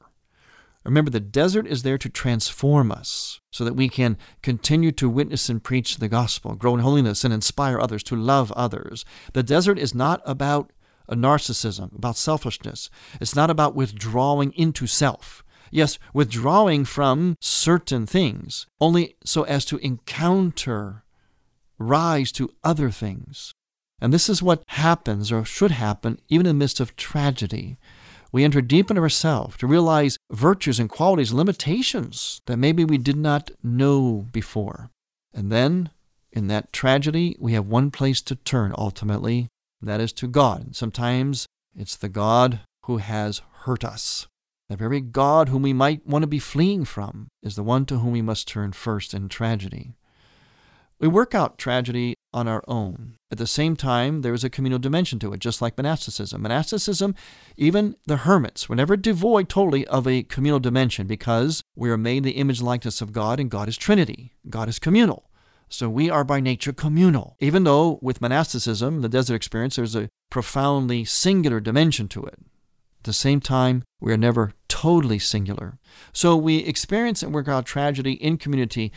Remember, 0.85 1.11
the 1.11 1.21
desert 1.21 1.67
is 1.67 1.83
there 1.83 1.97
to 1.97 2.09
transform 2.11 2.93
us 2.93 3.41
so 3.51 3.65
that 3.65 3.75
we 3.75 3.89
can 3.89 4.19
continue 4.43 4.93
to 4.93 5.09
witness 5.09 5.49
and 5.49 5.63
preach 5.63 5.97
the 5.97 6.09
gospel, 6.09 6.55
grow 6.55 6.75
in 6.75 6.81
holiness, 6.81 7.25
and 7.25 7.33
inspire 7.33 7.81
others 7.81 8.03
to 8.03 8.17
love 8.17 8.53
others. 8.53 9.05
The 9.33 9.43
desert 9.43 9.79
is 9.79 9.95
not 9.95 10.21
about 10.27 10.73
a 11.09 11.15
narcissism, 11.15 11.97
about 11.97 12.17
selfishness. 12.17 12.91
It's 13.21 13.37
not 13.37 13.51
about 13.51 13.75
withdrawing 13.75 14.53
into 14.53 14.87
self. 14.87 15.43
Yes, 15.71 15.99
withdrawing 16.13 16.85
from 16.85 17.37
certain 17.41 18.05
things, 18.05 18.67
only 18.81 19.17
so 19.25 19.45
as 19.45 19.65
to 19.67 19.79
encounter, 19.79 21.04
rise 21.89 22.33
to 22.33 22.53
other 22.63 22.91
things. 22.91 23.53
And 24.01 24.13
this 24.13 24.29
is 24.29 24.43
what 24.43 24.65
happens 24.69 25.31
or 25.31 25.45
should 25.45 25.71
happen 25.71 26.21
even 26.29 26.47
in 26.47 26.57
the 26.57 26.63
midst 26.63 26.81
of 26.81 26.97
tragedy 26.97 27.79
we 28.35 28.43
enter 28.43 28.61
deep 28.61 28.91
into 28.91 29.01
ourselves 29.01 29.57
to 29.59 29.67
realize 29.69 30.19
virtues 30.33 30.81
and 30.81 30.91
qualities, 30.91 31.33
limitations 31.33 32.41
that 32.47 32.57
maybe 32.57 32.85
we 32.85 32.99
did 32.99 33.17
not 33.17 33.53
know 33.63 34.27
before. 34.33 34.91
And 35.33 35.53
then, 35.53 35.91
in 36.33 36.49
that 36.49 36.73
tragedy, 36.73 37.37
we 37.39 37.53
have 37.53 37.69
one 37.69 37.93
place 37.93 38.21
to 38.23 38.35
turn 38.35 38.75
ultimately, 38.77 39.47
and 39.81 39.89
that 39.89 40.01
is 40.01 40.13
to 40.15 40.27
God. 40.27 40.65
And 40.65 40.75
sometimes 40.75 41.47
it's 41.77 41.95
the 41.95 42.09
God 42.09 42.59
who 42.87 42.97
has 42.97 43.41
hurt 43.67 43.85
us. 43.85 44.27
The 44.69 44.77
very 44.77 45.01
God 45.01 45.49
whom 45.49 45.63
we 45.63 45.73
might 45.73 46.05
want 46.05 46.25
to 46.25 46.27
be 46.27 46.41
fleeing 46.41 46.85
from 46.85 47.29
is 47.41 47.55
the 47.55 47.63
one 47.63 47.87
to 47.87 47.99
whom 47.99 48.11
we 48.11 48.23
must 48.23 48.49
turn 48.49 48.73
first 48.73 49.15
in 49.15 49.29
tragedy. 49.29 49.93
We 51.01 51.09
work 51.09 51.35
out 51.35 51.59
tragedy 51.59 52.15
on 52.33 52.49
our 52.49 52.63
own. 52.69 53.17
At 53.31 53.39
the 53.39 53.47
same 53.47 53.77
time, 53.77 54.23
there 54.23 54.35
is 54.35 54.45
a 54.45 54.51
communal 54.51 54.79
dimension 54.79 55.19
to 55.21 55.33
it, 55.33 55.41
just 55.41 55.61
like 55.61 55.77
monasticism. 55.77 56.43
Monasticism, 56.43 57.15
even 57.57 57.97
the 58.07 58.19
hermits, 58.19 58.69
were 58.69 58.77
never 58.77 58.97
devoid 58.97 59.49
totally 59.49 59.87
of 59.89 60.07
a 60.07 60.23
communal 60.23 60.61
dimension 60.61 61.07
because 61.07 61.63
we 61.75 61.91
are 61.91 61.97
made 61.97 62.25
the 62.25 62.33
image 62.33 62.63
likeness 62.63 63.01
of 63.01 63.13
God, 63.13 63.41
and 63.41 63.51
God 63.51 63.69
is 63.69 63.77
Trinity. 63.77 64.33
God 64.49 64.69
is 64.69 64.79
communal. 64.79 65.31
So 65.69 65.89
we 65.89 66.11
are 66.11 66.25
by 66.25 66.41
nature 66.41 66.73
communal. 66.73 67.37
Even 67.41 67.65
though 67.65 67.99
with 68.01 68.21
monasticism, 68.21 69.01
the 69.01 69.09
desert 69.09 69.35
experience, 69.35 69.77
there's 69.77 69.97
a 69.97 70.09
profoundly 70.31 71.05
singular 71.05 71.61
dimension 71.61 72.07
to 72.09 72.25
it. 72.25 72.39
At 73.01 73.05
the 73.05 73.13
same 73.13 73.41
time, 73.41 73.83
we 74.01 74.13
are 74.13 74.17
never 74.17 74.53
totally 74.69 75.19
singular. 75.19 75.79
So 76.13 76.37
we 76.37 76.59
experience 76.59 77.23
and 77.23 77.35
work 77.35 77.49
out 77.49 77.67
tragedy 77.67 78.13
in 78.13 78.39
community, 78.39 78.93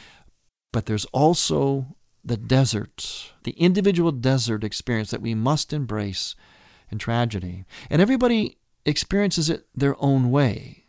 but 0.71 0.85
there's 0.85 1.05
also 1.05 1.95
the 2.23 2.37
desert, 2.37 3.31
the 3.43 3.51
individual 3.51 4.11
desert 4.11 4.63
experience 4.63 5.11
that 5.11 5.21
we 5.21 5.33
must 5.33 5.71
embrace 5.71 6.35
in 6.91 6.97
tragedy. 6.97 7.65
And 7.89 8.01
everybody 8.01 8.57
experiences 8.85 9.49
it 9.49 9.67
their 9.73 9.95
own 10.03 10.31
way. 10.31 10.85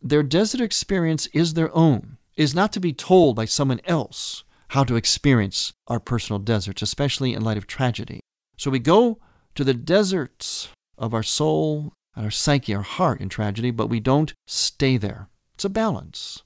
Their 0.00 0.22
desert 0.22 0.60
experience 0.60 1.26
is 1.28 1.54
their 1.54 1.74
own, 1.74 2.18
is 2.36 2.54
not 2.54 2.72
to 2.72 2.80
be 2.80 2.92
told 2.92 3.36
by 3.36 3.44
someone 3.44 3.80
else 3.84 4.44
how 4.68 4.84
to 4.84 4.96
experience 4.96 5.72
our 5.86 6.00
personal 6.00 6.38
deserts, 6.38 6.82
especially 6.82 7.32
in 7.32 7.42
light 7.42 7.56
of 7.56 7.66
tragedy. 7.66 8.20
So 8.56 8.70
we 8.70 8.78
go 8.78 9.18
to 9.54 9.64
the 9.64 9.74
deserts 9.74 10.68
of 10.98 11.14
our 11.14 11.22
soul 11.22 11.92
and 12.14 12.24
our 12.24 12.30
psyche, 12.30 12.74
our 12.74 12.82
heart 12.82 13.20
in 13.20 13.28
tragedy, 13.28 13.70
but 13.70 13.88
we 13.88 14.00
don't 14.00 14.32
stay 14.46 14.96
there. 14.96 15.28
It's 15.54 15.64
a 15.64 15.70
balance. 15.70 16.42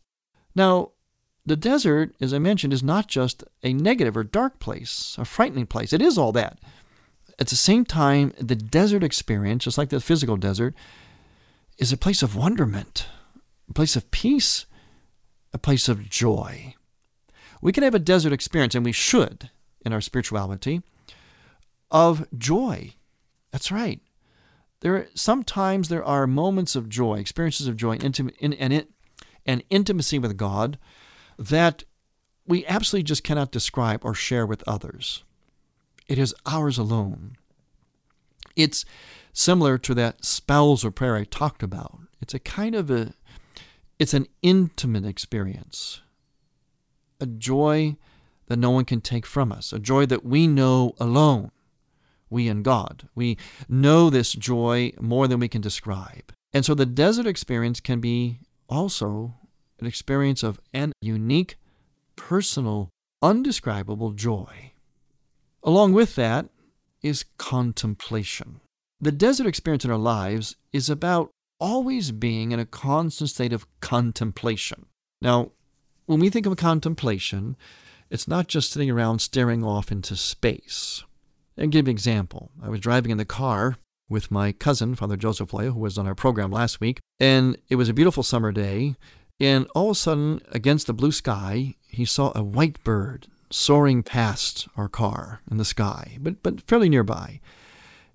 Now, 0.54 0.92
the 1.44 1.57
desert, 1.57 2.14
as 2.20 2.35
I 2.35 2.38
mentioned, 2.38 2.72
is 2.72 2.83
not 2.83 3.09
just 3.09 3.44
a 3.62 3.72
negative 3.72 4.16
or 4.16 4.24
dark 4.24 4.59
place, 4.59 5.16
a 5.18 5.24
frightening 5.24 5.66
place. 5.66 5.92
It 5.92 6.03
is 6.03 6.18
all 6.18 6.33
that. 6.33 6.59
At 7.38 7.48
the 7.48 7.57
same 7.57 7.85
time, 7.85 8.35
the 8.38 8.55
desert 8.55 9.03
experience, 9.03 9.64
just 9.64 9.79
like 9.79 9.88
the 9.88 10.00
physical 10.00 10.37
desert, 10.37 10.74
is 11.79 11.92
a 11.92 11.96
place 11.96 12.22
of 12.22 12.37
wonderment, 12.37 13.09
a 13.68 13.72
place 13.72 13.96
of 13.96 14.11
peace, 14.11 14.66
a 15.53 15.59
place 15.59 15.88
of 15.88 16.11
joy. 16.11 16.74
We 17.62 17.72
can 17.72 17.83
have 17.83 17.94
a 17.94 17.98
desert 17.98 18.33
experience, 18.33 18.74
and 18.74 18.85
we 18.85 18.92
should 18.92 19.50
in 19.85 19.92
our 19.92 20.00
spirituality, 20.00 20.83
of 21.90 22.26
joy. 22.37 22.94
That's 23.50 23.72
right. 23.72 24.00
There 24.81 25.09
sometimes 25.14 25.88
there 25.88 26.05
are 26.05 26.26
moments 26.26 26.76
of 26.76 26.88
joy, 26.88 27.18
experiences 27.18 27.66
of 27.66 27.76
joy, 27.76 27.98
intim- 27.98 28.35
in, 28.38 28.53
and, 28.55 28.87
and 29.44 29.62
intimacy 29.70 30.18
with 30.18 30.37
God 30.37 30.79
that 31.40 31.85
we 32.46 32.66
absolutely 32.66 33.05
just 33.05 33.24
cannot 33.24 33.50
describe 33.50 34.05
or 34.05 34.14
share 34.14 34.46
with 34.46 34.62
others. 34.68 35.24
It 36.07 36.18
is 36.18 36.35
ours 36.44 36.76
alone. 36.76 37.37
It's 38.55 38.85
similar 39.33 39.79
to 39.79 39.94
that 39.94 40.24
spousal 40.24 40.90
prayer 40.90 41.16
I 41.16 41.24
talked 41.24 41.62
about. 41.62 42.00
It's 42.20 42.35
a 42.35 42.38
kind 42.38 42.74
of 42.74 42.90
a 42.90 43.14
it's 43.98 44.14
an 44.14 44.26
intimate 44.42 45.05
experience. 45.05 46.03
A 47.20 47.26
joy 47.26 47.96
that 48.46 48.59
no 48.59 48.70
one 48.70 48.85
can 48.85 49.00
take 49.00 49.26
from 49.26 49.53
us, 49.53 49.72
a 49.72 49.79
joy 49.79 50.07
that 50.07 50.24
we 50.24 50.46
know 50.46 50.94
alone, 50.98 51.50
we 52.29 52.48
and 52.48 52.64
God. 52.64 53.09
We 53.14 53.37
know 53.68 54.11
this 54.11 54.33
joy 54.33 54.92
more 55.00 55.29
than 55.29 55.38
we 55.38 55.48
can 55.48 55.61
describe. 55.61 56.33
And 56.53 56.64
so 56.64 56.74
the 56.74 56.87
desert 56.87 57.26
experience 57.26 57.79
can 57.81 58.00
be 58.00 58.40
also 58.68 59.35
an 59.80 59.86
experience 59.86 60.42
of 60.42 60.60
an 60.72 60.92
unique, 61.00 61.56
personal, 62.16 62.90
undescribable 63.22 64.12
joy. 64.12 64.72
Along 65.62 65.92
with 65.92 66.14
that 66.16 66.46
is 67.02 67.24
contemplation. 67.38 68.60
The 69.00 69.12
desert 69.12 69.46
experience 69.46 69.84
in 69.84 69.90
our 69.90 69.98
lives 69.98 70.56
is 70.72 70.90
about 70.90 71.30
always 71.58 72.10
being 72.10 72.52
in 72.52 72.60
a 72.60 72.66
constant 72.66 73.30
state 73.30 73.52
of 73.52 73.66
contemplation. 73.80 74.86
Now, 75.20 75.52
when 76.06 76.20
we 76.20 76.30
think 76.30 76.46
of 76.46 76.56
contemplation, 76.56 77.56
it's 78.10 78.26
not 78.26 78.48
just 78.48 78.72
sitting 78.72 78.90
around 78.90 79.20
staring 79.20 79.62
off 79.64 79.92
into 79.92 80.16
space. 80.16 81.04
I'll 81.58 81.66
give 81.66 81.86
you 81.86 81.90
an 81.90 81.96
example. 81.96 82.50
I 82.62 82.68
was 82.68 82.80
driving 82.80 83.10
in 83.10 83.18
the 83.18 83.24
car 83.24 83.76
with 84.08 84.30
my 84.30 84.52
cousin, 84.52 84.94
Father 84.94 85.16
Joseph 85.16 85.52
Leo, 85.52 85.72
who 85.72 85.80
was 85.80 85.96
on 85.96 86.06
our 86.06 86.14
program 86.14 86.50
last 86.50 86.80
week, 86.80 86.98
and 87.20 87.56
it 87.68 87.76
was 87.76 87.88
a 87.88 87.94
beautiful 87.94 88.22
summer 88.22 88.50
day, 88.50 88.96
And 89.40 89.66
all 89.74 89.90
of 89.90 89.96
a 89.96 89.98
sudden, 89.98 90.42
against 90.53 90.87
the 90.87 90.92
blue 90.92 91.12
sky, 91.12 91.74
he 91.88 92.05
saw 92.05 92.31
a 92.35 92.42
white 92.42 92.83
bird 92.85 93.26
soaring 93.48 94.03
past 94.03 94.68
our 94.76 94.88
car 94.88 95.40
in 95.50 95.57
the 95.57 95.64
sky, 95.64 96.18
but, 96.20 96.42
but 96.42 96.61
fairly 96.61 96.88
nearby. 96.88 97.40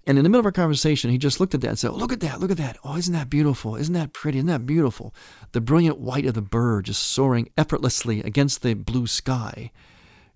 And 0.07 0.19
in 0.19 0.23
the 0.23 0.29
middle 0.29 0.41
of 0.41 0.45
our 0.45 0.51
conversation, 0.51 1.09
he 1.09 1.17
just 1.17 1.39
looked 1.39 1.55
at 1.55 1.61
that 1.61 1.67
and 1.67 1.79
said, 1.79 1.89
oh, 1.89 1.95
Look 1.95 2.13
at 2.13 2.19
that, 2.19 2.39
look 2.39 2.51
at 2.51 2.57
that. 2.57 2.77
Oh, 2.83 2.95
isn't 2.95 3.13
that 3.13 3.29
beautiful? 3.29 3.75
Isn't 3.75 3.95
that 3.95 4.13
pretty? 4.13 4.37
Isn't 4.37 4.47
that 4.47 4.67
beautiful? 4.67 5.15
The 5.51 5.61
brilliant 5.61 5.97
white 5.97 6.27
of 6.27 6.35
the 6.35 6.43
bird 6.43 6.85
just 6.85 7.01
soaring 7.01 7.49
effortlessly 7.57 8.21
against 8.21 8.61
the 8.61 8.75
blue 8.75 9.07
sky. 9.07 9.71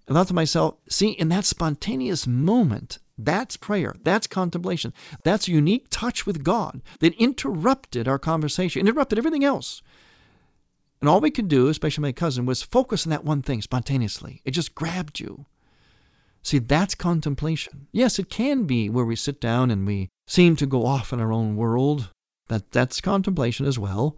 And 0.07 0.17
I 0.17 0.21
thought 0.21 0.29
to 0.29 0.33
myself, 0.33 0.75
see, 0.89 1.11
in 1.11 1.29
that 1.29 1.45
spontaneous 1.45 2.25
moment, 2.25 2.97
that's 3.15 3.57
prayer. 3.57 3.95
That's 4.03 4.25
contemplation. 4.25 4.91
That's 5.23 5.47
a 5.47 5.51
unique 5.51 5.85
touch 5.91 6.25
with 6.25 6.43
God 6.43 6.81
that 6.99 7.13
interrupted 7.15 8.07
our 8.07 8.17
conversation, 8.17 8.87
interrupted 8.87 9.19
everything 9.19 9.43
else. 9.43 9.83
And 11.01 11.09
all 11.09 11.21
we 11.21 11.31
could 11.31 11.47
do, 11.47 11.67
especially 11.67 12.01
my 12.01 12.11
cousin, 12.11 12.45
was 12.45 12.61
focus 12.61 13.05
on 13.05 13.11
that 13.11 13.23
one 13.23 13.41
thing 13.41 13.61
spontaneously. 13.61 14.41
It 14.43 14.51
just 14.51 14.75
grabbed 14.75 15.19
you. 15.19 15.45
See, 16.43 16.59
that's 16.59 16.95
contemplation. 16.95 17.87
Yes, 17.91 18.19
it 18.19 18.29
can 18.29 18.65
be 18.65 18.89
where 18.89 19.05
we 19.05 19.15
sit 19.15 19.39
down 19.39 19.71
and 19.71 19.85
we 19.85 20.09
seem 20.27 20.55
to 20.57 20.65
go 20.65 20.85
off 20.85 21.13
in 21.13 21.19
our 21.19 21.31
own 21.31 21.55
world. 21.55 22.09
That, 22.47 22.71
that's 22.71 23.01
contemplation 23.01 23.65
as 23.65 23.77
well. 23.77 24.17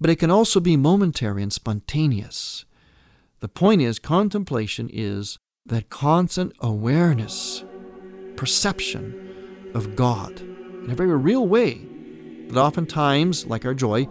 But 0.00 0.10
it 0.10 0.16
can 0.16 0.30
also 0.30 0.60
be 0.60 0.76
momentary 0.76 1.42
and 1.42 1.52
spontaneous. 1.52 2.64
The 3.40 3.48
point 3.48 3.82
is, 3.82 3.98
contemplation 3.98 4.90
is 4.92 5.38
that 5.66 5.88
constant 5.88 6.52
awareness, 6.60 7.64
perception 8.36 9.70
of 9.74 9.96
God 9.96 10.40
in 10.40 10.90
a 10.90 10.94
very 10.94 11.16
real 11.16 11.46
way 11.46 11.86
that 12.48 12.60
oftentimes, 12.60 13.46
like 13.46 13.64
our 13.64 13.74
joy, 13.74 14.06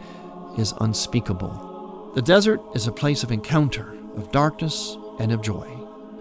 is 0.58 0.74
unspeakable. 0.82 1.73
The 2.16 2.22
desert 2.22 2.62
is 2.76 2.86
a 2.86 2.92
place 2.92 3.24
of 3.24 3.32
encounter, 3.32 3.98
of 4.16 4.32
darkness, 4.32 4.96
and 5.18 5.32
of 5.32 5.42
joy. 5.42 5.68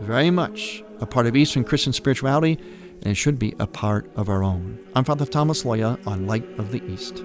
Very 0.00 0.30
much 0.30 0.82
a 1.00 1.06
part 1.06 1.26
of 1.26 1.36
Eastern 1.36 1.64
Christian 1.64 1.92
spirituality, 1.92 2.58
and 3.02 3.10
it 3.10 3.14
should 3.16 3.38
be 3.38 3.54
a 3.58 3.66
part 3.66 4.10
of 4.16 4.30
our 4.30 4.42
own. 4.42 4.78
I'm 4.94 5.04
Father 5.04 5.26
Thomas 5.26 5.64
Loya 5.64 5.98
on 6.06 6.26
Light 6.26 6.46
of 6.58 6.72
the 6.72 6.82
East. 6.90 7.16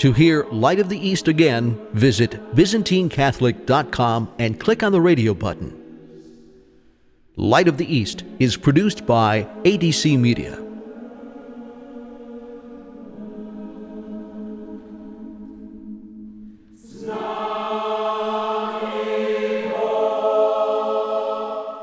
To 0.00 0.12
hear 0.12 0.44
Light 0.52 0.80
of 0.80 0.90
the 0.90 0.98
East 0.98 1.28
again, 1.28 1.80
visit 1.94 2.32
ByzantineCatholic.com 2.54 4.34
and 4.38 4.60
click 4.60 4.82
on 4.82 4.92
the 4.92 5.00
radio 5.00 5.32
button. 5.32 5.85
Light 7.38 7.68
of 7.68 7.76
the 7.76 7.84
East 7.94 8.24
is 8.38 8.56
produced 8.56 9.04
by 9.04 9.46
ADC 9.62 10.18
Media. 10.18 10.56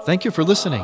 Thank 0.06 0.26
you 0.26 0.32
for 0.32 0.44
listening. 0.44 0.84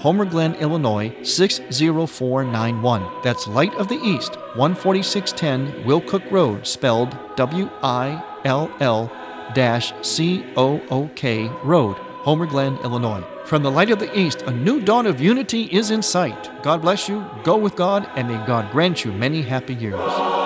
Homer 0.00 0.24
Glen, 0.24 0.54
Illinois 0.54 1.14
60491. 1.22 3.06
That's 3.22 3.46
Light 3.46 3.74
of 3.74 3.88
the 3.88 4.00
East, 4.02 4.38
14610 4.54 5.84
Willcook 5.84 6.30
Road, 6.30 6.66
spelled 6.66 7.18
W 7.36 7.68
I 7.82 8.24
L 8.46 8.72
L 8.80 9.12
C 10.00 10.46
O 10.56 10.80
O 10.90 11.10
K 11.14 11.48
Road, 11.62 11.98
Homer 11.98 12.46
Glen, 12.46 12.78
Illinois. 12.82 13.22
From 13.44 13.62
the 13.62 13.70
Light 13.70 13.90
of 13.90 13.98
the 13.98 14.18
East, 14.18 14.40
a 14.42 14.50
new 14.50 14.80
dawn 14.80 15.06
of 15.06 15.20
unity 15.20 15.64
is 15.64 15.90
in 15.90 16.00
sight. 16.00 16.50
God 16.62 16.80
bless 16.80 17.06
you, 17.06 17.28
go 17.44 17.58
with 17.58 17.76
God, 17.76 18.08
and 18.16 18.26
may 18.26 18.46
God 18.46 18.72
grant 18.72 19.04
you 19.04 19.12
many 19.12 19.42
happy 19.42 19.74
years. 19.74 20.39